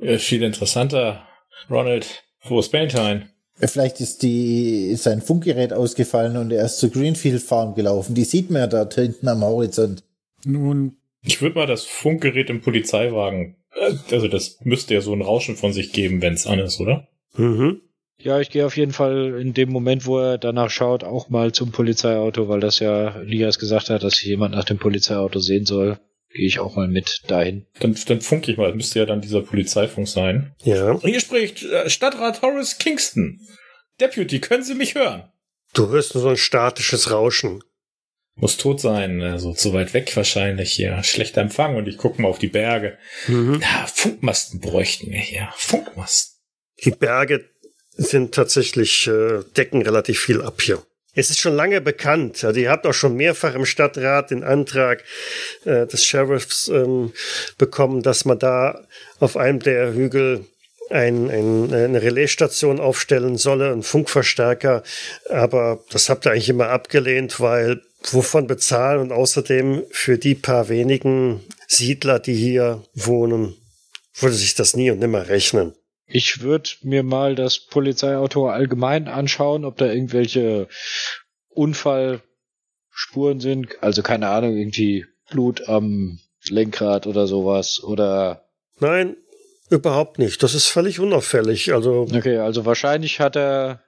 [0.00, 1.26] äh, viel interessanter,
[1.68, 3.28] Ronald, wo ist Valentine?
[3.56, 8.14] Vielleicht ist die, ist sein Funkgerät ausgefallen und er ist zur Greenfield Farm gelaufen.
[8.14, 10.02] Die sieht man ja dort hinten am Horizont.
[10.44, 15.22] Nun, Ich würde mal das Funkgerät im Polizeiwagen, äh, also das müsste ja so ein
[15.22, 17.08] Rauschen von sich geben, wenn es an ist, oder?
[17.36, 17.80] Mhm.
[18.18, 21.52] Ja, ich gehe auf jeden Fall in dem Moment, wo er danach schaut, auch mal
[21.52, 25.66] zum Polizeiauto, weil das ja Elias gesagt hat, dass sich jemand nach dem Polizeiauto sehen
[25.66, 25.98] soll.
[26.30, 27.66] Gehe ich auch mal mit dahin.
[27.80, 30.54] Dann, dann funke ich mal, das müsste ja dann dieser Polizeifunk sein.
[30.62, 30.98] Ja.
[31.00, 33.40] Hier spricht äh, Stadtrat Horace Kingston.
[34.00, 35.24] Deputy, können Sie mich hören?
[35.74, 37.62] Du hörst nur so ein statisches Rauschen.
[38.34, 41.02] Muss tot sein, also zu weit weg wahrscheinlich hier.
[41.02, 42.96] Schlechter Empfang und ich gucke mal auf die Berge.
[43.26, 43.60] Mhm.
[43.60, 45.50] Ja, Funkmasten bräuchten wir hier.
[45.56, 46.31] Funkmasten.
[46.84, 47.44] Die Berge
[47.96, 50.82] sind tatsächlich, äh, decken relativ viel ab hier.
[51.14, 55.04] Es ist schon lange bekannt, also ihr habt auch schon mehrfach im Stadtrat den Antrag
[55.66, 57.12] äh, des Sheriffs ähm,
[57.58, 58.86] bekommen, dass man da
[59.20, 60.46] auf einem der Hügel
[60.88, 64.82] ein, ein, eine Relaisstation aufstellen solle, einen Funkverstärker.
[65.28, 70.68] Aber das habt ihr eigentlich immer abgelehnt, weil wovon bezahlen und außerdem für die paar
[70.68, 73.56] wenigen Siedler, die hier wohnen,
[74.18, 75.74] würde sich das nie und nimmer rechnen.
[76.14, 80.68] Ich würde mir mal das Polizeiauto allgemein anschauen, ob da irgendwelche
[81.48, 83.82] Unfallspuren sind.
[83.82, 86.18] Also keine Ahnung, irgendwie Blut am
[86.50, 87.82] Lenkrad oder sowas.
[87.82, 88.44] Oder
[88.78, 89.16] Nein,
[89.70, 90.42] überhaupt nicht.
[90.42, 91.72] Das ist völlig unauffällig.
[91.72, 93.82] Also, okay, also wahrscheinlich hat er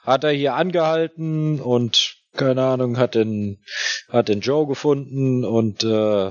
[0.00, 3.62] hat er hier angehalten und keine Ahnung, hat den
[4.08, 6.30] hat den Joe gefunden und äh,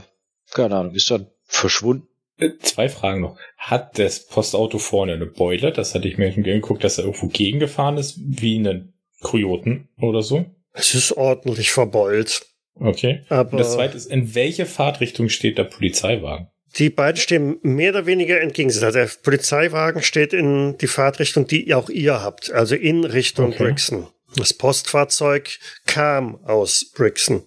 [0.54, 2.08] keine Ahnung, ist dann verschwunden.
[2.38, 3.38] Äh, Zwei Fragen noch.
[3.58, 5.72] Hat das Postauto vorne eine Beule?
[5.72, 10.22] Das hatte ich mir schon geguckt, dass er irgendwo gegengefahren ist, wie einen Kojoten oder
[10.22, 10.46] so.
[10.74, 12.46] es ist ordentlich verbeult.
[12.76, 13.22] Okay.
[13.30, 16.48] Aber Und das zweite ist, in welche Fahrtrichtung steht der Polizeiwagen?
[16.78, 18.84] die beiden stehen mehr oder weniger entgegengesetzt.
[18.84, 23.64] Also der Polizeiwagen steht in die Fahrtrichtung, die auch ihr habt, also in Richtung Okay.
[23.64, 24.08] Brixton.
[24.36, 27.44] Das Postfahrzeug kam aus Brixton.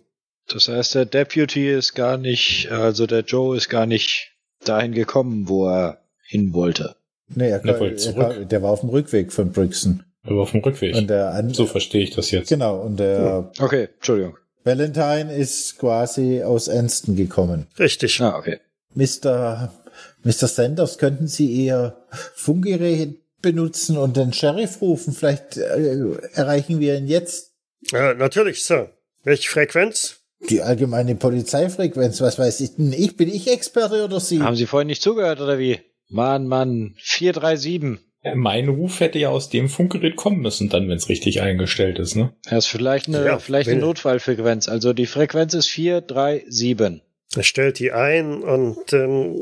[0.49, 4.28] Das heißt, der Deputy ist gar nicht, also der Joe ist gar nicht
[4.65, 6.97] dahin gekommen, wo er hin wollte.
[7.35, 8.49] Nee, er, Der wollte er, zurück.
[8.49, 10.03] der war auf dem Rückweg von Brixton.
[10.25, 10.95] Aber auf dem Rückweg.
[10.97, 12.49] Und der an, so verstehe ich das jetzt.
[12.49, 14.37] genau, und der Okay, Entschuldigung.
[14.65, 17.67] Valentine ist quasi aus Anston gekommen.
[17.79, 18.21] Richtig.
[18.21, 18.59] Ah, okay.
[18.95, 19.73] Mr.
[20.25, 20.49] Mr.
[20.49, 21.97] Sanders, könnten Sie Ihr
[22.35, 25.13] Funkgerät benutzen und den Sheriff rufen?
[25.15, 25.97] Vielleicht äh,
[26.35, 27.53] erreichen wir ihn jetzt.
[27.93, 28.91] Äh, natürlich, Sir.
[29.25, 30.18] Welche Frequenz?
[30.49, 32.93] Die allgemeine Polizeifrequenz, was weiß ich denn?
[32.93, 34.41] Ich, bin ich Experte oder Sie?
[34.41, 35.81] Haben Sie vorhin nicht zugehört, oder wie?
[36.09, 37.99] Mann, Mann, 437.
[38.23, 41.99] Äh, Mein Ruf hätte ja aus dem Funkgerät kommen müssen, dann, wenn es richtig eingestellt
[41.99, 42.33] ist, ne?
[42.45, 44.69] Das ist vielleicht eine, Ja, vielleicht eine Notfallfrequenz.
[44.69, 47.03] Also die Frequenz ist 437.
[47.37, 49.37] Er stellt die ein und ähm,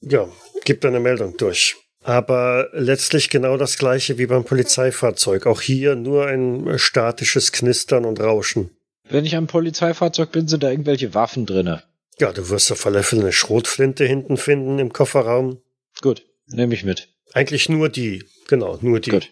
[0.00, 0.28] ja,
[0.64, 1.76] gibt eine Meldung durch.
[2.02, 5.46] Aber letztlich genau das gleiche wie beim Polizeifahrzeug.
[5.46, 8.70] Auch hier nur ein statisches Knistern und Rauschen.
[9.10, 11.82] Wenn ich am Polizeifahrzeug bin, sind da irgendwelche Waffen drinne.
[12.18, 15.60] Ja, du wirst auf alle Fälle eine Schrotflinte hinten finden im Kofferraum.
[16.00, 17.08] Gut, nehme ich mit.
[17.32, 18.24] Eigentlich nur die.
[18.48, 19.10] Genau, nur die.
[19.10, 19.30] Gut,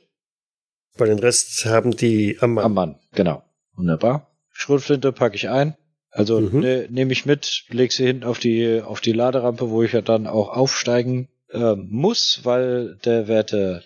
[0.96, 2.64] Bei den Rest haben die am Mann.
[2.64, 3.42] am Mann, genau.
[3.74, 4.30] Wunderbar.
[4.52, 5.76] Schrotflinte packe ich ein.
[6.10, 6.60] Also Mhm.
[6.60, 10.00] ne, nehme ich mit, leg sie hinten auf die, auf die Laderampe, wo ich ja
[10.00, 13.82] dann auch aufsteigen äh, muss, weil der werte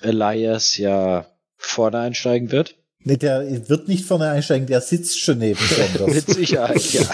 [0.00, 1.26] Elias ja
[1.56, 2.76] vorne einsteigen wird.
[3.04, 6.26] Nee, der wird nicht vorne einsteigen, der sitzt schon neben Mit Sanders.
[6.26, 7.08] Sicherheit, ja.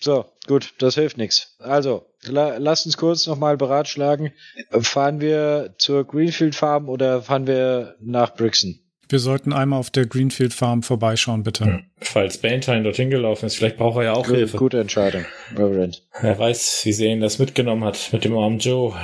[0.00, 1.56] So, gut, das hilft nichts.
[1.58, 4.32] Also, la lasst uns kurz nochmal beratschlagen.
[4.70, 8.78] Fahren wir zur Greenfield Farm oder fahren wir nach Brixton?
[9.08, 11.80] Wir sollten einmal auf der Greenfield Farm vorbeischauen, bitte.
[11.98, 14.56] Falls Bantine dorthin gelaufen ist, vielleicht braucht er ja auch Gut, Hilfe.
[14.58, 15.24] gute Entscheidung,
[15.56, 16.06] Reverend.
[16.20, 18.94] Wer weiß, wie sie ihn das mitgenommen hat mit dem armen Joe.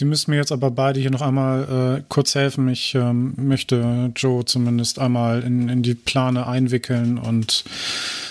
[0.00, 2.70] Sie müssen mir jetzt aber beide hier noch einmal äh, kurz helfen.
[2.70, 7.64] Ich ähm, möchte Joe zumindest einmal in, in die Plane einwickeln und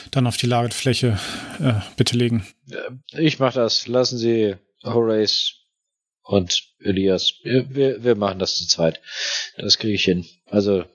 [0.10, 1.20] dann auf die Lagerfläche
[1.60, 2.44] äh, bitte legen.
[3.12, 3.86] Ich mach das.
[3.86, 5.58] Lassen Sie Horace
[6.24, 7.34] und Elias.
[7.44, 9.00] Wir, wir, wir machen das zu zweit.
[9.56, 10.26] Das kriege ich hin.
[10.48, 10.86] Also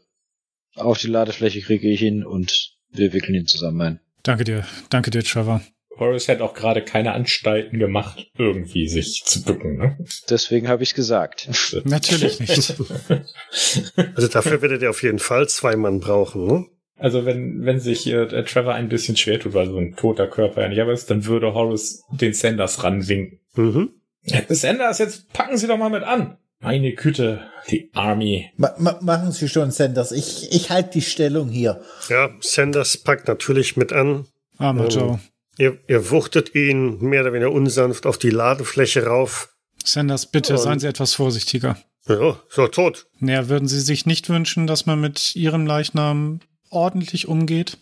[0.75, 4.01] auf die Ladefläche kriege ich ihn und wir wickeln ihn zusammen ein.
[4.25, 5.63] Danke dir, danke dir, Trevor.
[5.99, 9.77] Horace hat auch gerade keine Anstalten gemacht, irgendwie sich zu bücken.
[9.77, 9.99] Ne?
[10.29, 11.49] Deswegen habe ich gesagt.
[11.85, 12.75] Natürlich nicht.
[14.17, 16.67] Also dafür werdet ihr auf jeden Fall zwei Mann brauchen, ne?
[16.97, 20.63] Also wenn, wenn sich äh, Trevor ein bisschen schwer tut, weil so ein toter Körper
[20.63, 23.41] ja nicht aber ist, dann würde Horace den Sanders ranwinken.
[23.55, 23.91] Mhm.
[24.49, 26.39] Sanders, jetzt packen Sie doch mal mit an.
[26.61, 28.51] Meine Güte, die Army.
[28.57, 30.13] Ma ma machen Sie schon, Sanders.
[30.13, 31.83] Ich, ich halte die Stellung hier.
[32.09, 34.27] Ja, Sanders packt natürlich mit an.
[34.57, 35.21] Armer Ähm, Joe.
[35.59, 39.51] Ihr, ihr wuchtet ihn mehr oder weniger unsanft auf die Ladefläche rauf.
[39.85, 41.77] Sanders, bitte Und- seien Sie etwas vorsichtiger.
[42.07, 43.07] Ja, so tot.
[43.19, 46.41] Naja, würden Sie sich nicht wünschen, dass man mit Ihrem Leichnam
[46.71, 47.79] ordentlich umgeht?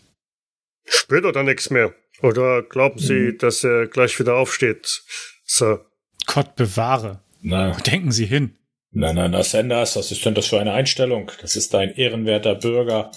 [0.85, 1.93] Spürt oder nichts mehr?
[2.21, 5.01] Oder glauben Sie, dass er gleich wieder aufsteht,
[5.45, 5.85] Sir?
[6.25, 7.21] Gott bewahre.
[7.41, 8.55] Na, Wo denken Sie hin?
[8.91, 11.29] na, na, na, Sanders, was ist denn das für eine Einstellung?
[11.41, 13.11] Das ist ein ehrenwerter Bürger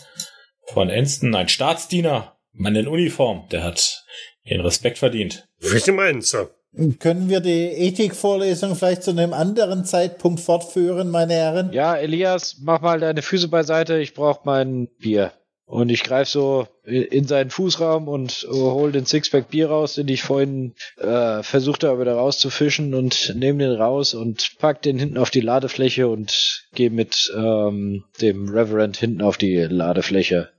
[0.72, 4.04] von Enston, ein Staatsdiener, Mann in Uniform, der hat
[4.46, 5.46] ihren Respekt verdient.
[5.58, 6.50] Sie meinen, Sir?
[6.98, 11.72] Können wir die Ethikvorlesung vielleicht zu einem anderen Zeitpunkt fortführen, meine Herren?
[11.72, 13.98] Ja, Elias, mach mal deine Füße beiseite.
[13.98, 15.32] Ich brauche mein Bier.
[15.64, 20.22] Und ich greife so in seinen Fußraum und hol den Sixpack Bier raus, den ich
[20.22, 25.30] vorhin äh, versucht habe, wieder rauszufischen und nehme den raus und pack den hinten auf
[25.30, 30.50] die Ladefläche und gehe mit ähm, dem Reverend hinten auf die Ladefläche,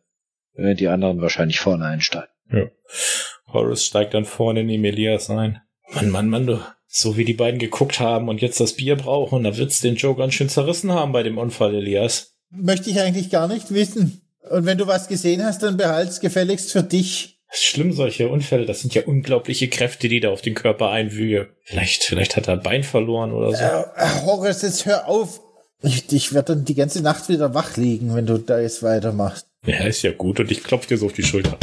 [0.56, 2.30] während die anderen wahrscheinlich vorne einsteigen.
[2.52, 2.66] Ja.
[3.52, 5.62] Horace steigt dann vorne neben Elias ein.
[5.94, 6.60] Mann, Mann, Mann, du.
[6.90, 10.16] So wie die beiden geguckt haben und jetzt das Bier brauchen, da wird's den Joe
[10.16, 12.38] ganz schön zerrissen haben bei dem Unfall, Elias.
[12.50, 14.22] Möchte ich eigentlich gar nicht wissen.
[14.50, 17.40] Und wenn du was gesehen hast, dann behalt's gefälligst für dich.
[17.50, 18.66] Das ist schlimm, solche Unfälle.
[18.66, 21.50] Das sind ja unglaubliche Kräfte, die da auf den Körper einwühe.
[21.64, 23.64] Vielleicht, vielleicht hat er ein Bein verloren oder so.
[23.64, 25.42] Äh, äh, Horace, jetzt hör auf.
[25.82, 29.48] Ich, ich werde dann die ganze Nacht wieder wach liegen, wenn du da jetzt weitermachst.
[29.68, 30.40] Ja, ist ja gut.
[30.40, 31.58] Und ich klopfe dir so auf die Schulter.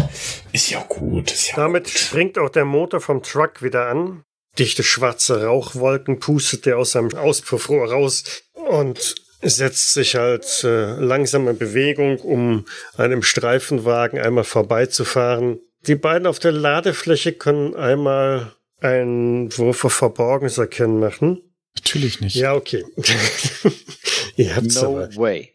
[0.52, 1.32] Ist ja gut.
[1.32, 1.92] Ist ja Damit gut.
[1.98, 4.22] springt auch der Motor vom Truck wieder an.
[4.58, 11.48] Dichte schwarze Rauchwolken pustet er aus seinem Auspuffrohr raus und setzt sich halt äh, langsam
[11.48, 15.58] in Bewegung, um einem Streifenwagen einmal vorbeizufahren.
[15.86, 21.40] Die beiden auf der Ladefläche können einmal einen Wurf auf Verborgenes erkennen machen.
[21.76, 22.36] Natürlich nicht.
[22.36, 22.84] Ja, okay.
[24.36, 25.16] Ihr habt's No aber.
[25.16, 25.53] way.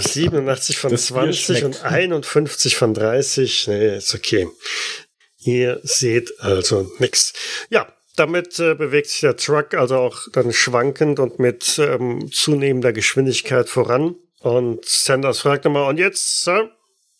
[0.00, 1.64] 87 von Das Bier 20 schmeckt.
[1.64, 3.68] und 51 von 30.
[3.68, 4.48] Nee, ist okay.
[5.38, 7.32] Ihr seht also nix.
[7.70, 12.92] Ja, damit äh, bewegt sich der Truck also auch dann schwankend und mit ähm, zunehmender
[12.92, 14.16] Geschwindigkeit voran.
[14.40, 16.70] Und Sanders fragt nochmal, und jetzt, Sir?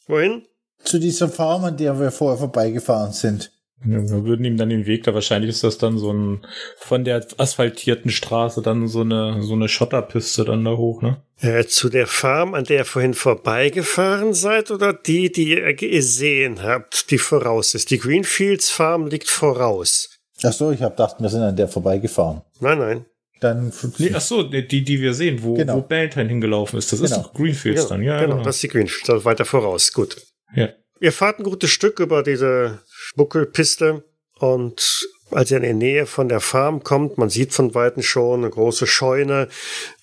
[0.07, 0.46] Wohin?
[0.84, 3.53] Zu dieser Farm, an der wir vorher vorbeigefahren sind.
[3.85, 7.03] Ja, wir würden ihm dann den Weg, da wahrscheinlich ist das dann so ein, von
[7.05, 11.22] der asphaltierten Straße dann so eine, so eine Schotterpiste dann da hoch, ne?
[11.41, 16.62] Äh, zu der Farm, an der ihr vorhin vorbeigefahren seid, oder die, die ihr gesehen
[16.62, 17.91] habt, die voraus ist?
[17.91, 20.11] Die Greenfields Farm liegt voraus.
[20.43, 22.43] Ach so, ich hab gedacht, wir sind an der vorbeigefahren.
[22.61, 23.07] Nein, nein.
[23.41, 25.76] Dann Nee, ach so, die, die wir sehen, wo, Genau.
[25.76, 26.93] wo Ballantine hingelaufen ist.
[26.93, 27.22] Das ist Genau.
[27.22, 28.20] doch Greenfields dann, ja.
[28.20, 28.45] genau, genau.
[28.45, 29.93] das ist die Greenfields, also weiter voraus.
[29.95, 30.16] Gut.
[30.55, 30.68] ja.
[31.03, 32.81] Ihr fahrt ein gutes Stück über diese
[33.16, 34.04] Buckelpiste
[34.38, 38.40] und als ihr in die Nähe von der Farm kommt, man sieht von Weitem schon
[38.40, 39.48] eine große Scheune,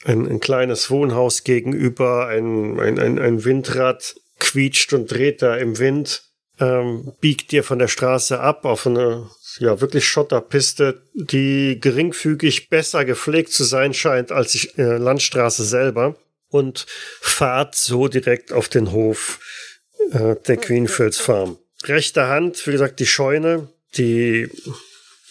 [0.05, 5.79] ein, ein kleines Wohnhaus gegenüber, ein, ein, ein, ein Windrad quietscht und dreht da im
[5.79, 6.23] Wind,
[6.59, 9.29] ähm, biegt ihr von der Straße ab auf eine
[9.59, 16.15] ja wirklich Schotterpiste, die geringfügig besser gepflegt zu sein scheint als die äh, Landstraße selber
[16.49, 16.85] und
[17.21, 19.39] fahrt so direkt auf den Hof
[20.11, 21.57] äh, der Greenfields Farm.
[21.83, 24.49] Rechter Hand, wie gesagt, die Scheune, die,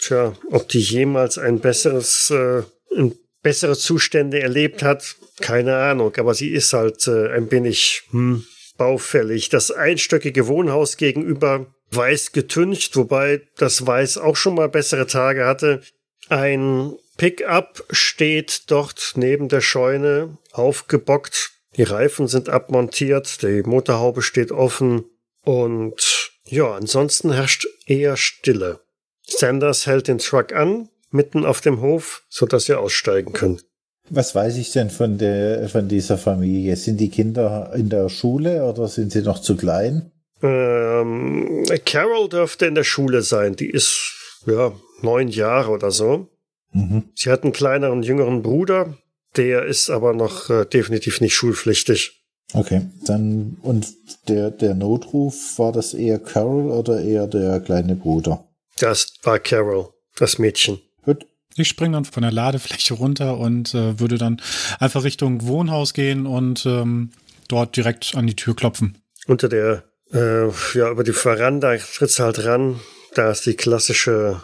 [0.00, 2.62] tja, ob die jemals ein besseres, äh,
[2.96, 8.44] ein bessere Zustände erlebt hat, keine Ahnung, aber sie ist halt äh, ein wenig hm,
[8.76, 9.48] baufällig.
[9.48, 15.82] Das einstöckige Wohnhaus gegenüber weiß getüncht, wobei das Weiß auch schon mal bessere Tage hatte.
[16.28, 21.52] Ein Pickup steht dort neben der Scheune, aufgebockt.
[21.76, 25.04] Die Reifen sind abmontiert, die Motorhaube steht offen
[25.42, 28.80] und ja, ansonsten herrscht eher Stille.
[29.26, 33.64] Sanders hält den Truck an, mitten auf dem Hof, sodass ihr aussteigen könnt.
[34.08, 36.76] Was weiß ich denn von der, von dieser Familie?
[36.76, 40.12] Sind die Kinder in der Schule oder sind sie noch zu klein?
[40.42, 43.56] Ähm, Carol dürfte in der Schule sein.
[43.56, 44.72] Die ist, ja,
[45.02, 46.28] neun Jahre oder so.
[46.72, 47.04] Mhm.
[47.14, 48.96] Sie hat einen kleineren, jüngeren Bruder.
[49.36, 52.25] Der ist aber noch äh, definitiv nicht schulpflichtig.
[52.52, 53.86] Okay, dann, und
[54.28, 58.44] der, der Notruf, war das eher Carol oder eher der kleine Bruder?
[58.78, 60.80] Das war Carol, das Mädchen.
[61.04, 61.26] Gut,
[61.56, 64.40] Ich springe dann von der Ladefläche runter und äh, würde dann
[64.78, 67.10] einfach Richtung Wohnhaus gehen und ähm,
[67.48, 68.98] dort direkt an die Tür klopfen.
[69.26, 72.80] Unter der, äh, ja, über die Veranda trittst halt ran.
[73.14, 74.42] Da ist die klassische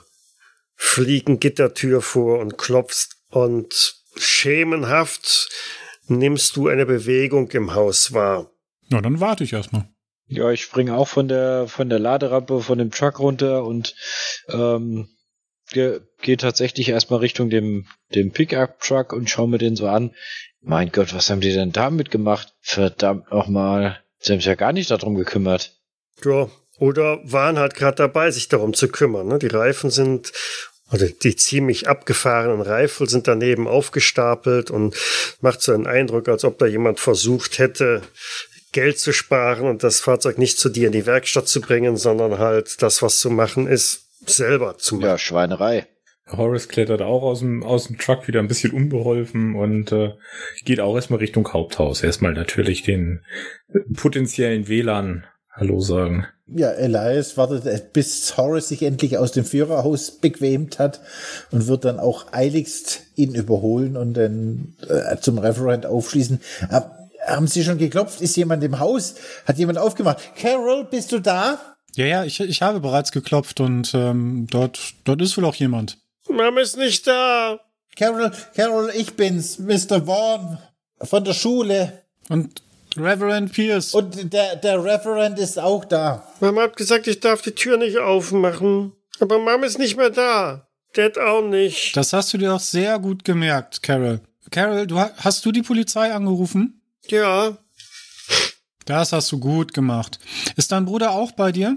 [0.74, 5.48] Fliegengittertür vor und klopfst und schemenhaft
[6.06, 8.50] nimmst du eine Bewegung im Haus wahr.
[8.88, 9.88] Na, dann warte ich erstmal.
[10.26, 13.94] Ja, ich springe auch von der von der Laderampe von dem Truck runter und
[14.48, 15.08] ähm,
[15.70, 20.14] ge gehe tatsächlich erstmal Richtung dem dem Pickup-Truck und schaue mir den so an.
[20.60, 22.54] Mein Gott, was haben die denn damit gemacht?
[22.60, 24.00] Verdammt nochmal.
[24.20, 25.76] Sie haben sich ja gar nicht darum gekümmert.
[26.24, 26.48] Ja,
[26.78, 29.26] oder waren halt gerade dabei, sich darum zu kümmern.
[29.26, 29.38] Ne?
[29.38, 30.32] Die Reifen sind,
[30.92, 34.96] oder die ziemlich abgefahrenen Reifen sind daneben aufgestapelt und
[35.40, 38.02] macht so einen Eindruck, als ob da jemand versucht hätte,
[38.72, 42.38] Geld zu sparen und das Fahrzeug nicht zu dir in die Werkstatt zu bringen, sondern
[42.38, 45.06] halt das, was zu machen ist, selber zu machen.
[45.06, 45.86] Ja, Schweinerei.
[46.30, 50.12] Horace klettert auch aus dem, aus dem Truck wieder ein bisschen unbeholfen und äh,
[50.64, 52.02] geht auch erstmal Richtung Haupthaus.
[52.02, 53.24] Erstmal natürlich den
[53.94, 56.26] potenziellen WLAN Hallo sagen.
[56.46, 61.00] Ja, Elias wartet, äh, bis Horace sich endlich aus dem Führerhaus bequemt hat
[61.50, 66.40] und wird dann auch eiligst ihn überholen und dann äh, zum Referent aufschließen.
[66.68, 68.20] Hab, haben Sie schon geklopft?
[68.20, 69.14] Ist jemand im Haus?
[69.46, 70.18] Hat jemand aufgemacht?
[70.36, 71.60] Carol, bist du da?
[71.94, 75.98] Ja, ja, ich, ich habe bereits geklopft und ähm, dort, dort ist wohl auch jemand.
[76.28, 77.60] Mom ist nicht da.
[77.96, 80.06] Carol, Carol, ich bin's, Mr.
[80.06, 80.58] Vaughn
[81.00, 82.02] von der Schule.
[82.28, 82.62] Und
[82.96, 83.94] Reverend Pierce.
[83.94, 86.26] Und der, der Referent ist auch da.
[86.40, 88.92] Mama hat gesagt, ich darf die Tür nicht aufmachen.
[89.20, 90.66] Aber Mom ist nicht mehr da.
[90.94, 91.96] Dad auch nicht.
[91.96, 94.20] Das hast du dir auch sehr gut gemerkt, Carol.
[94.50, 96.82] Carol, du ha- hast du die Polizei angerufen?
[97.08, 97.56] Ja,
[98.84, 100.18] Das hast du gut gemacht.
[100.56, 101.76] Ist dein Bruder auch bei dir?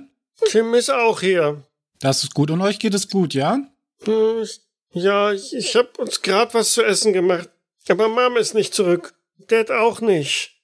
[0.49, 1.63] Tim ist auch hier.
[1.99, 2.51] Das ist gut.
[2.51, 3.59] Und euch geht es gut, ja?
[4.03, 4.45] Hm,
[4.91, 7.49] Ja, ich, ich hab uns grad was zu essen gemacht.
[7.88, 9.13] Aber Mom ist nicht zurück.
[9.47, 10.55] Dad auch nicht.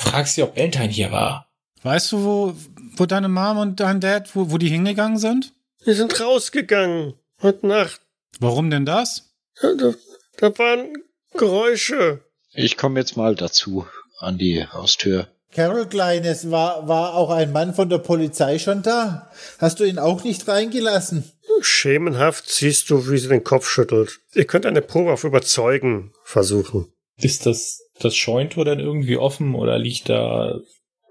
[0.00, 1.46] Frag sie, ob Eltern hier war.
[1.82, 2.54] Weißt du, wo,
[2.96, 5.52] wo deine Mom und dein Dad, wo, wo die hingegangen sind?
[5.84, 7.14] Wir sind rausgegangen.
[7.42, 8.00] Heute Nacht.
[8.40, 9.30] Warum denn das?
[9.60, 9.92] Da, da,
[10.38, 10.94] da waren
[11.36, 12.24] Geräusche.
[12.54, 13.86] Ich komme jetzt mal dazu
[14.18, 15.28] an die Haustür.
[15.52, 19.30] Carol Kleines, war, war auch ein Mann von der Polizei schon da?
[19.58, 21.30] Hast du ihn auch nicht reingelassen?
[21.60, 24.20] Schemenhaft siehst du, wie sie den Kopf schüttelt.
[24.32, 26.90] Ihr könnt eine Probe auf Überzeugen versuchen.
[27.20, 30.60] Ist das, das Scheuntor dann irgendwie offen oder liegt da,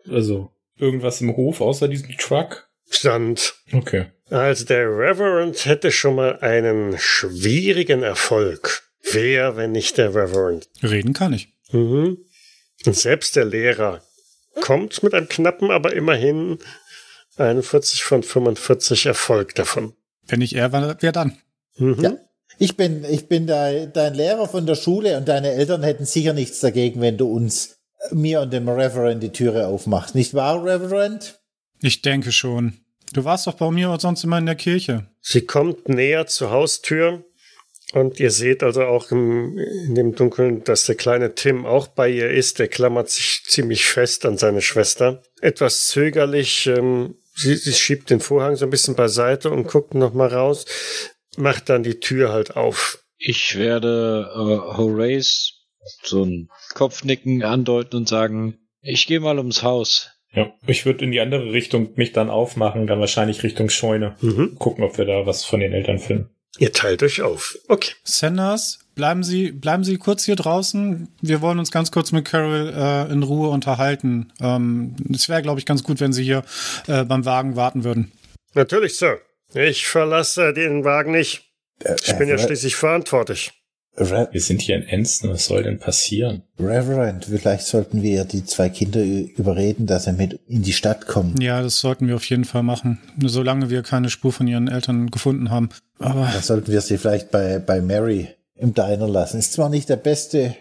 [0.10, 2.70] also, irgendwas im Hof außer diesem Truck?
[2.90, 3.56] Stand.
[3.72, 4.08] Okay.
[4.30, 8.84] Also der Reverend hätte schon mal einen schwierigen Erfolg.
[9.12, 10.70] Wer, wenn nicht der Reverend?
[10.84, 11.54] Reden kann ich.
[11.72, 12.18] Mhm.
[12.86, 14.02] Und selbst der Lehrer
[14.62, 16.60] kommt mit einem knappen, aber immerhin
[17.38, 19.94] 41 von 45 Erfolg davon.
[20.28, 21.38] Wenn nicht er, wer wer dann?
[21.78, 22.02] Mhm.
[22.02, 22.18] Ja.
[22.62, 26.34] Ich bin, ich bin dein, dein Lehrer von der Schule und deine Eltern hätten sicher
[26.34, 27.78] nichts dagegen, wenn du uns,
[28.12, 30.14] mir und dem Reverend die Türe aufmachst.
[30.14, 31.40] Nicht wahr, Reverend?
[31.82, 32.82] Ich denke schon.
[33.14, 35.08] Du warst doch bei mir und sonst immer in der Kirche.
[35.22, 37.24] Sie kommt näher zur Haustür
[37.94, 42.10] und ihr seht also auch im, in dem Dunkeln, dass der kleine Tim auch bei
[42.10, 42.60] ihr ist.
[42.60, 45.24] Der klammert sich ziemlich fest an seine Schwester.
[45.40, 50.14] Etwas zögerlich, ähm, sie, sie schiebt den Vorhang so ein bisschen beiseite und guckt noch
[50.14, 50.66] mal raus,
[51.40, 53.04] macht dann die Tür halt auf.
[53.18, 55.54] Ich werde äh, Horace
[56.04, 60.12] so ein Kopfnicken andeuten und sagen, ich gehe mal ums Haus.
[60.32, 64.16] Ja, ich würde in die andere Richtung mich dann aufmachen, dann wahrscheinlich Richtung Scheune.
[64.22, 64.56] Mhm.
[64.60, 66.30] Gucken, ob wir da was von den Eltern finden.
[66.58, 67.58] Ihr teilt euch auf.
[67.68, 67.94] Okay.
[68.04, 71.08] Sanders, bleiben Sie, bleiben Sie kurz hier draußen.
[71.22, 74.34] Wir wollen uns ganz kurz mit Carol äh, in Ruhe unterhalten.
[74.42, 76.44] Ähm, es wäre, glaube ich, ganz gut, wenn Sie hier
[76.88, 78.12] äh, beim Wagen warten würden.
[78.54, 79.22] Natürlich, Sir.
[79.54, 81.44] Ich verlasse den Wagen nicht.
[82.06, 83.52] Ich bin ja schließlich verantwortlich.
[83.98, 86.44] Re Wir sind hier in Enston, was soll denn passieren?
[86.60, 91.36] Reverend, vielleicht sollten wir die zwei Kinder überreden, dass sie mit in die Stadt kommen.
[91.42, 93.00] Ja, das sollten wir auf jeden Fall machen.
[93.22, 95.70] Solange wir keine Spur von Ihren Eltern gefunden haben.
[95.98, 99.40] Aber Dann sollten wir sie vielleicht bei, bei Mary im Diner lassen.
[99.40, 100.56] Ist zwar nicht der beste,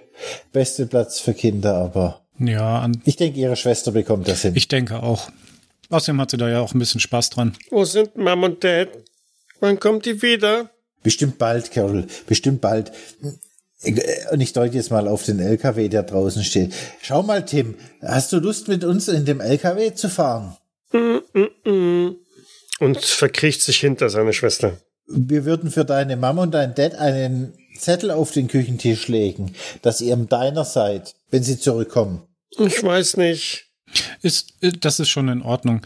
[0.52, 4.52] beste Platz für Kinder, aber ja, an, ich denke, ihre Schwester bekommt das hin.
[4.56, 5.30] ich denke auch.
[5.90, 7.56] Außerdem hat sie da ja auch ein bisschen Spaß dran.
[7.70, 8.88] Wo sind Mom und Dad?
[9.60, 10.70] Wann kommt die wieder?
[11.02, 12.06] Bestimmt bald, Carol.
[12.26, 12.92] Bestimmt bald.
[14.30, 16.74] Und ich deute jetzt mal auf den LKW, der draußen steht.
[17.00, 20.56] Schau mal, Tim, hast du Lust, mit uns in dem LKW zu fahren?
[20.92, 22.16] Mm, mm, mm.
[22.80, 24.78] Und verkriecht sich hinter seine Schwester.
[25.06, 30.00] Wir würden für deine Mama und dein Dad einen Zettel auf den Küchentisch legen, dass
[30.00, 32.22] ihr im Diner seid, wenn sie zurückkommen.
[32.58, 33.67] Ich weiß nicht.
[34.22, 35.82] Ist, das ist schon in Ordnung.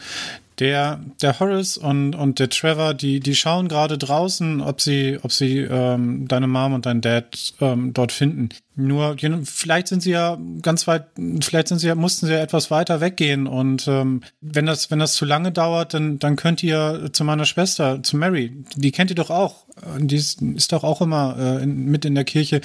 [0.59, 5.31] Der, der Horace und, und der Trevor, die, die schauen gerade draußen, ob sie, ob
[5.31, 8.49] sie ähm, deine Mom und dein Dad ähm, dort finden.
[8.75, 11.07] Nur, vielleicht sind sie ja ganz weit,
[11.41, 13.47] vielleicht sind sie ja, mussten sie ja etwas weiter weggehen.
[13.47, 17.45] Und ähm, wenn das, wenn das zu lange dauert, dann, dann könnt ihr zu meiner
[17.45, 19.65] Schwester, zu Mary, die kennt ihr doch auch.
[19.97, 22.61] Die ist, ist doch auch immer äh, in, mit in der Kirche.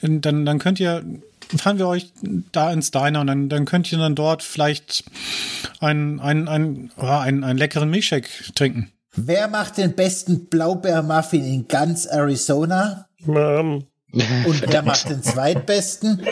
[0.00, 1.04] Dann, dann könnt ihr
[1.56, 2.12] fahren wir euch
[2.52, 5.04] da ins Diner und dann, dann könnt ihr dann dort vielleicht
[5.80, 8.92] einen, einen, einen, einen, einen leckeren Milchshake trinken.
[9.14, 13.08] Wer macht den besten Blaubeermuffin in ganz Arizona?
[13.20, 13.86] Mom.
[14.12, 16.26] Und wer macht den zweitbesten?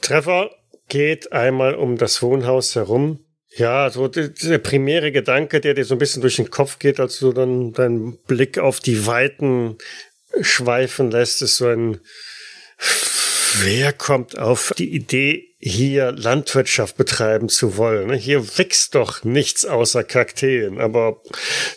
[0.00, 0.50] Trevor
[0.88, 3.20] geht einmal um das Wohnhaus herum.
[3.54, 7.18] Ja, so der primäre Gedanke, der dir so ein bisschen durch den Kopf geht, als
[7.18, 9.76] du dann deinen Blick auf die Weiten
[10.40, 12.00] schweifen lässt, ist so ein
[13.60, 18.12] Wer kommt auf die Idee, hier Landwirtschaft betreiben zu wollen?
[18.14, 21.20] Hier wächst doch nichts außer Kakteen, aber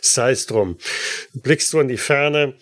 [0.01, 0.77] sei es drum.
[1.33, 2.55] Blickst du in die Ferne,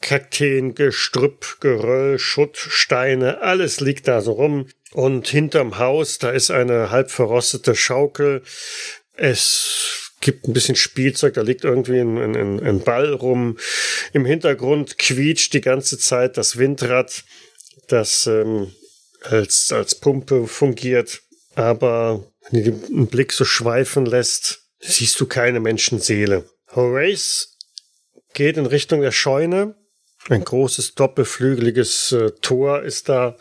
[0.00, 4.66] Kakteen, Gestrüpp, Geröll, Schutt, Steine, alles liegt da so rum.
[4.92, 8.42] Und hinterm Haus, da ist eine halb verrostete Schaukel.
[9.14, 13.56] Es gibt ein bisschen Spielzeug, da liegt irgendwie ein, ein, ein Ball rum.
[14.12, 17.24] Im Hintergrund quietscht die ganze Zeit das Windrad
[17.88, 18.72] das ähm,
[19.22, 21.22] als, als Pumpe fungiert.
[21.54, 26.48] Aber wenn du den Blick so schweifen lässt, siehst du keine Menschenseele.
[26.74, 27.56] Horace
[28.32, 29.74] geht in Richtung der Scheune.
[30.28, 33.36] Ein großes doppelflügeliges äh, Tor ist da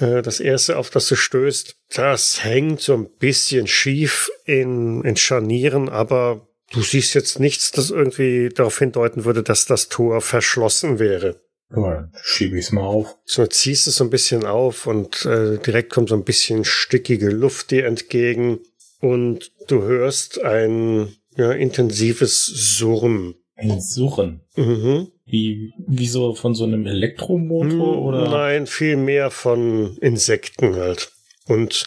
[0.00, 1.76] äh, das erste, auf das du stößt.
[1.94, 7.90] Das hängt so ein bisschen schief in, in Scharnieren, aber du siehst jetzt nichts, das
[7.90, 11.43] irgendwie darauf hindeuten würde, dass das Tor verschlossen wäre.
[11.74, 13.16] Ja, schiebe ich es mal auf.
[13.24, 17.30] So ziehst es so ein bisschen auf und äh, direkt kommt so ein bisschen stickige
[17.30, 18.60] Luft dir entgegen
[19.00, 23.34] und du hörst ein ja, intensives Surren.
[23.56, 24.40] Ein Surren?
[24.56, 25.08] Mhm.
[25.26, 28.28] Wie, wie so von so einem Elektromotor Hm, oder?
[28.28, 31.12] Nein, viel mehr von Insekten halt.
[31.46, 31.86] Und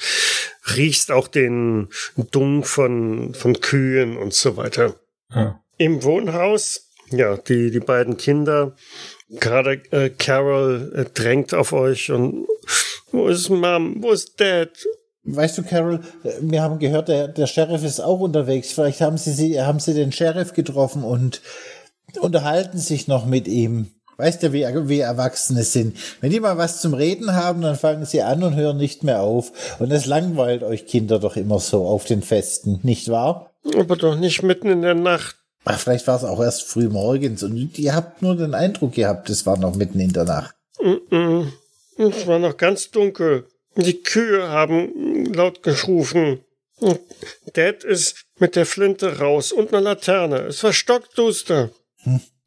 [0.75, 1.89] riechst auch den
[2.31, 4.99] Dung von, von Kühen und so weiter.
[5.29, 5.59] Ah.
[5.77, 8.75] Im Wohnhaus, ja, die, die beiden Kinder
[9.29, 12.47] Gerade äh, Carol äh, drängt auf euch und
[13.11, 14.01] wo ist Mom?
[14.01, 14.69] Wo ist Dad?
[15.23, 15.99] Weißt du, Carol,
[16.39, 18.71] wir haben gehört, der, der Sheriff ist auch unterwegs.
[18.71, 21.41] Vielleicht haben sie, sie, haben sie den Sheriff getroffen und
[22.21, 23.91] unterhalten sich noch mit ihm.
[24.15, 25.97] Weißt du, wie, wie Erwachsene sind?
[26.21, 29.21] Wenn die mal was zum Reden haben, dann fangen sie an und hören nicht mehr
[29.21, 29.51] auf.
[29.79, 33.51] Und es langweilt euch Kinder doch immer so auf den Festen, nicht wahr?
[33.75, 35.35] Aber doch nicht mitten in der Nacht.
[35.69, 39.29] Ach, vielleicht war es auch erst früh morgens und ihr habt nur den Eindruck gehabt,
[39.29, 40.55] es war noch mitten in der Nacht.
[40.81, 41.51] Mm -mm.
[41.97, 43.47] Es war noch ganz dunkel.
[43.75, 46.39] Die Kühe haben laut gerufen.
[47.53, 50.37] Dad ist mit der Flinte raus und einer Laterne.
[50.41, 51.71] Es war stockduster.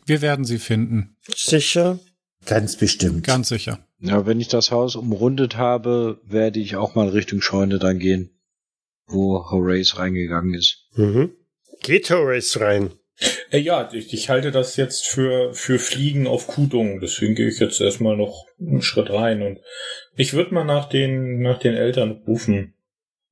[0.07, 1.17] Wir werden sie finden.
[1.35, 1.99] Sicher?
[2.47, 3.27] Ganz bestimmt.
[3.27, 3.81] Ganz sicher.
[3.99, 8.31] Ja, wenn ich das Haus umrundet habe, werde ich auch mal Richtung Scheune dann gehen,
[9.07, 10.87] wo Horace reingegangen ist.
[10.95, 11.33] Mhm.
[11.83, 12.91] Geht Horace rein.
[13.51, 17.01] Äh, ja, ich, ich halte das jetzt für, für Fliegen auf Kudung.
[17.01, 19.61] Deswegen gehe ich jetzt erstmal noch einen Schritt rein und
[20.17, 22.75] ich würde mal nach den, nach den Eltern rufen,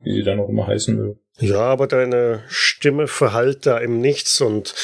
[0.01, 1.21] wie sie dann auch immer heißen mögen.
[1.41, 4.75] Ja, aber deine Stimme verhallt da im Nichts und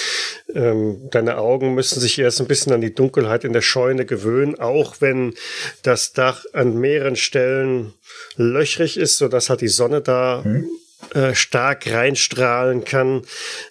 [0.55, 4.61] ähm, deine Augen müssen sich erst ein bisschen an die Dunkelheit in der Scheune gewöhnen,
[4.61, 5.35] auch wenn
[5.83, 7.95] das Dach an mehreren Stellen
[8.37, 10.69] löchrig ist, sodass halt die Sonne da Hm?
[11.13, 13.23] Äh, stark reinstrahlen kann.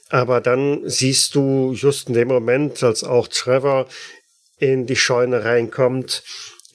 [0.10, 3.88] Aber dann siehst du just in dem Moment, als auch Trevor
[4.58, 6.24] in die Scheune reinkommt,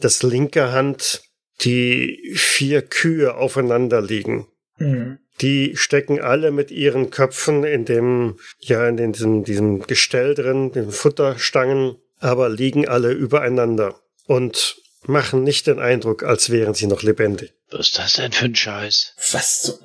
[0.00, 1.22] dass linke Hand
[1.60, 4.46] die vier Kühe aufeinander liegen.
[4.78, 5.18] Mhm.
[5.40, 10.72] Die stecken alle mit ihren Köpfen in dem, ja, in den, diesem, diesem Gestell drin,
[10.72, 17.02] den Futterstangen, aber liegen alle übereinander und machen nicht den Eindruck, als wären sie noch
[17.02, 17.52] lebendig.
[17.70, 19.14] Was ist das denn für ein Scheiß?
[19.30, 19.78] Was zum,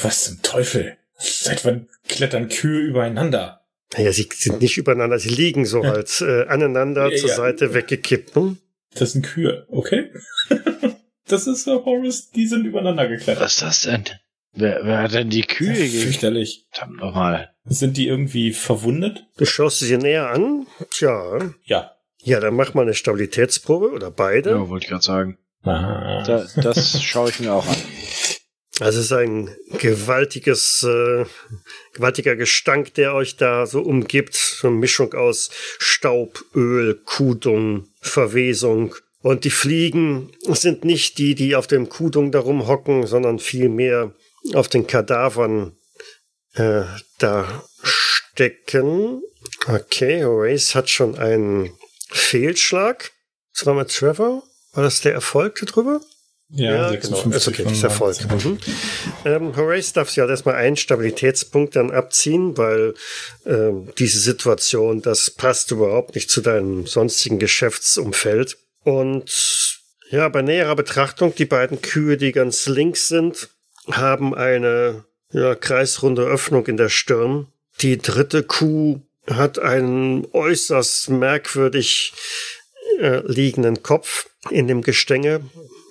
[0.00, 0.96] was zum Teufel?
[1.18, 3.60] Seit wann klettern Kühe übereinander?
[3.94, 5.90] Naja, sie sind nicht übereinander, sie liegen so Ja.
[5.92, 7.36] halt äh, aneinander Ja, zur ja.
[7.36, 8.34] Seite weggekippt.
[8.34, 8.58] Hm?
[8.94, 10.10] Das sind Kühe, okay?
[11.26, 13.42] das ist äh, Horace, die sind übereinander geklettert.
[13.44, 14.04] Was ist das denn?
[14.54, 16.02] Wer, wer hat denn die Kühe gegeben?
[16.04, 16.66] Fürchterlich.
[16.70, 17.54] Verdammt nochmal.
[17.64, 19.24] Sind die irgendwie verwundet?
[19.38, 20.66] Du schaust sie dir näher an.
[20.90, 21.54] Tja.
[21.64, 21.92] Ja.
[22.22, 24.50] Ja, dann mach mal eine Stabilitätsprobe oder beide.
[24.50, 25.38] Ja, wollte ich gerade sagen.
[25.62, 26.22] Ah.
[26.26, 27.76] Da, das schaue ich mir auch an.
[28.82, 31.24] Also es ist ein gewaltiges, äh,
[31.94, 34.34] gewaltiger Gestank, der euch da so umgibt.
[34.34, 38.96] So eine Mischung aus Staub, Öl, Kudung, Verwesung.
[39.20, 44.12] Und die Fliegen sind nicht die, die auf dem Kudung darum hocken, sondern vielmehr
[44.52, 45.76] auf den Kadavern
[46.54, 46.82] äh,
[47.18, 49.22] da stecken.
[49.68, 51.70] Okay, Horace hat schon einen
[52.10, 53.12] Fehlschlag.
[53.54, 54.42] Das war mit Trevor.
[54.72, 56.00] War das der Erfolg darüber?
[56.54, 57.16] Ja, genau.
[57.16, 58.28] 56 Ist okay, das ist Erfolg.
[58.28, 58.50] 19.
[58.52, 58.58] Mhm.
[59.24, 62.94] Ähm, Horace darf sich halt erstmal einen Stabilitätspunkt dann abziehen, weil
[63.46, 68.58] ähm, diese Situation, das passt überhaupt nicht zu deinem sonstigen Geschäftsumfeld.
[68.84, 69.80] Und
[70.10, 73.48] ja, bei näherer Betrachtung, die beiden Kühe, die ganz links sind,
[73.90, 77.46] haben eine ja, kreisrunde Öffnung in der Stirn.
[77.80, 82.12] Die dritte Kuh hat einen äußerst merkwürdig
[82.98, 85.40] äh, liegenden Kopf in dem Gestänge.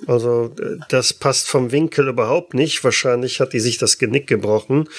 [0.07, 2.83] Also äh, das passt vom Winkel überhaupt nicht.
[2.83, 4.89] Wahrscheinlich hat die sich das Genick gebrochen.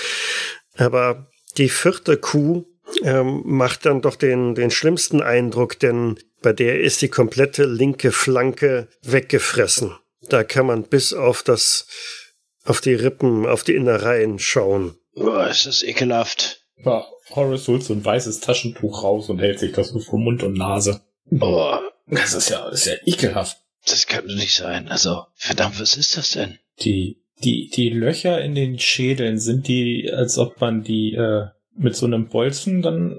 [0.77, 1.29] Aber
[1.59, 2.65] die vierte Kuh
[3.03, 8.13] ähm, macht dann doch den, den schlimmsten Eindruck, denn bei der ist die komplette linke
[8.13, 9.93] Flanke weggefressen.
[10.29, 11.87] Da kann man bis auf das,
[12.65, 14.97] auf die Rippen, auf die Innereien schauen.
[15.15, 16.65] Boah, ist das ekelhaft.
[16.85, 20.43] Ja, Horace holt so ein weißes Taschentuch raus und hält sich das so vor Mund
[20.43, 21.01] und Nase.
[21.27, 23.59] Boah, Das ist ja, das ist ja ekelhaft.
[23.87, 24.89] das kann doch nicht sein.
[24.89, 26.59] Also, verdammt, was ist das denn?
[26.81, 31.47] Die, die, die Löcher in den Schädeln, sind die, als ob man die äh,
[31.77, 33.19] mit so einem Bolzen dann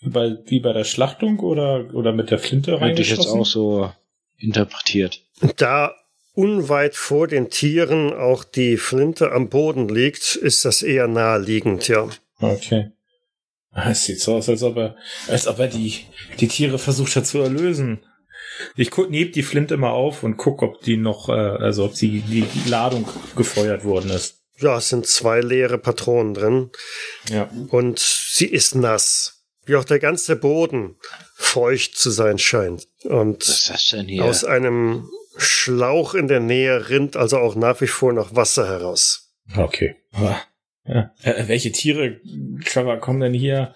[0.00, 3.46] wie bei, wie bei der Schlachtung oder, oder mit der Flinte Hätte ich jetzt auch
[3.46, 3.92] so
[4.38, 5.22] interpretiert.
[5.56, 5.94] Da
[6.34, 12.08] unweit vor den Tieren auch die Flinte am Boden liegt, ist das eher naheliegend, ja.
[12.40, 12.90] Okay.
[13.74, 14.96] Es sieht so aus, als ob er,
[15.28, 16.00] als ob er die,
[16.40, 18.00] die Tiere versucht hat zu erlösen.
[18.76, 22.20] Ich heb die Flinte mal auf und guck, ob die noch, äh, also ob die,
[22.20, 23.06] die Ladung
[23.36, 24.38] gefeuert worden ist.
[24.58, 26.70] Ja, es sind zwei leere Patronen drin
[27.30, 27.50] Ja.
[27.68, 29.38] und sie ist nass.
[29.64, 30.96] Wie auch der ganze Boden
[31.36, 32.88] feucht zu sein scheint.
[33.04, 34.24] Und Was ist das denn hier?
[34.24, 39.32] aus einem Schlauch in der Nähe rinnt also auch nach wie vor noch Wasser heraus.
[39.56, 39.96] Okay.
[40.84, 41.12] Ja.
[41.22, 42.20] Äh, welche Tiere,
[42.64, 43.74] Trevor, kommen denn hier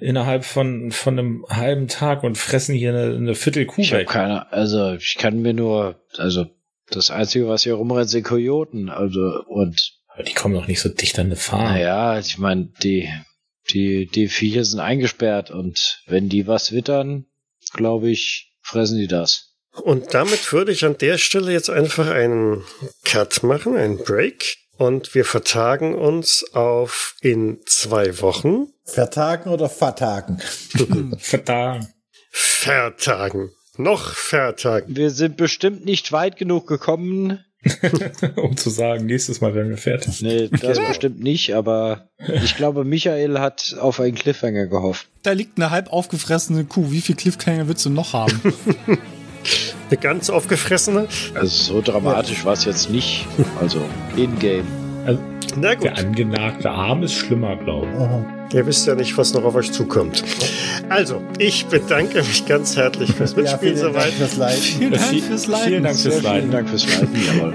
[0.00, 4.02] innerhalb von, von einem halben Tag und fressen hier eine, eine Viertel Kuh ich habe
[4.02, 4.08] weg?
[4.08, 6.46] keine, also ich kann mir nur, also
[6.90, 8.88] das Einzige, was hier rumrennt, sind Kojoten.
[8.88, 11.64] Also und Aber die kommen doch nicht so dicht an eine Farm.
[11.64, 13.08] naja, ich meine, die,
[13.70, 17.26] die, die Viecher sind eingesperrt und wenn die was wittern,
[17.72, 19.54] glaube ich, fressen die das.
[19.82, 22.64] Und damit würde ich an der Stelle jetzt einfach einen
[23.04, 24.56] Cut machen, einen Break.
[24.80, 28.68] Und wir vertagen uns auf in zwei Wochen.
[28.86, 30.38] Vertagen oder vertagen?
[31.18, 31.86] Verdammt.
[32.30, 33.50] Vertagen.
[33.76, 34.96] Noch vertagen.
[34.96, 37.44] Wir sind bestimmt nicht weit genug gekommen.
[38.36, 40.22] um zu sagen, nächstes Mal werden wir fertig.
[40.22, 42.08] Nee, das bestimmt nicht, aber
[42.42, 45.08] ich glaube, Michael hat auf einen Cliffhanger gehofft.
[45.24, 46.90] Da liegt eine halb aufgefressene Kuh.
[46.90, 48.40] Wie viel Cliffhanger willst du noch haben?
[49.88, 51.06] Eine ganz aufgefressene.
[51.34, 53.26] Also so dramatisch war es jetzt nicht.
[53.60, 53.80] Also
[54.16, 54.66] in-game.
[55.06, 55.18] Also,
[55.56, 57.98] Na der gut, angenagte Arm ist schlimmer, glaube ich.
[57.98, 58.24] Aha.
[58.52, 60.22] ihr wisst ja nicht, was noch auf euch zukommt.
[60.90, 64.12] Also, ich bedanke mich ganz herzlich fürs Ja, Mitspielen vielen Dank soweit.
[64.12, 64.62] fürs Leiten.
[64.62, 65.66] Vielen Dank fürs Leiten.
[65.68, 66.50] Vielen Dank fürs Vielen Leiten.
[66.50, 67.54] Dank fürs Leiten, jawohl.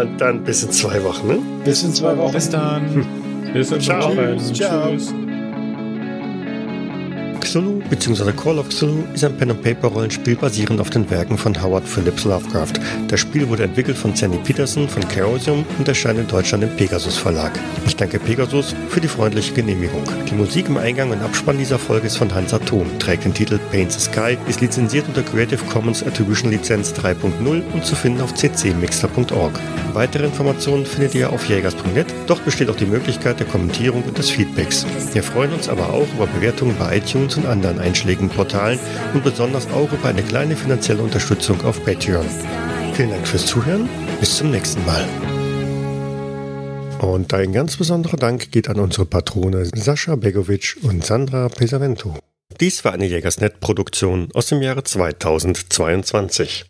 [0.00, 1.28] Und dann bis in zwei Wochen.
[1.28, 1.38] Ne?
[1.64, 2.32] Bis in zwei Wochen.
[2.32, 3.06] Bis dann.
[3.52, 4.08] Bis in Ciao.
[4.16, 4.38] Wochen.
[4.54, 4.90] Ciao.
[4.92, 5.14] Tschüss.
[7.56, 8.32] Cthulhu bzw.
[8.32, 12.74] Call of Cthulhu ist ein Pen-and-Paper-Rollenspiel basierend auf den Werken von Howard Phillips Lovecraft.
[13.08, 17.16] Das Spiel wurde entwickelt von Sandy Peterson von Chaosium und erscheint in Deutschland im Pegasus
[17.16, 17.58] Verlag.
[17.86, 20.02] Ich danke Pegasus für die freundliche Genehmigung.
[20.28, 23.58] Die Musik im Eingang und Abspann dieser Folge ist von Hans Atom, trägt den Titel
[23.70, 28.34] Paint the Sky, ist lizenziert unter Creative Commons Attribution Lizenz 3.0 und zu finden auf
[28.34, 29.58] ccmixter.org.
[29.94, 34.28] Weitere Informationen findet ihr auf jägers.net, dort besteht auch die Möglichkeit der Kommentierung und des
[34.28, 34.84] Feedbacks.
[35.14, 38.78] Wir freuen uns aber auch über Bewertungen bei iTunes und anderen einschlägigen Portalen
[39.14, 42.26] und besonders auch über eine kleine finanzielle Unterstützung auf Patreon.
[42.94, 43.88] Vielen Dank fürs Zuhören,
[44.20, 45.04] bis zum nächsten Mal.
[47.00, 52.14] Und ein ganz besonderer Dank geht an unsere Patrone Sascha Begovic und Sandra Pesavento.
[52.58, 56.64] Dies war eine Jägersnet-Produktion aus dem Jahre 2022.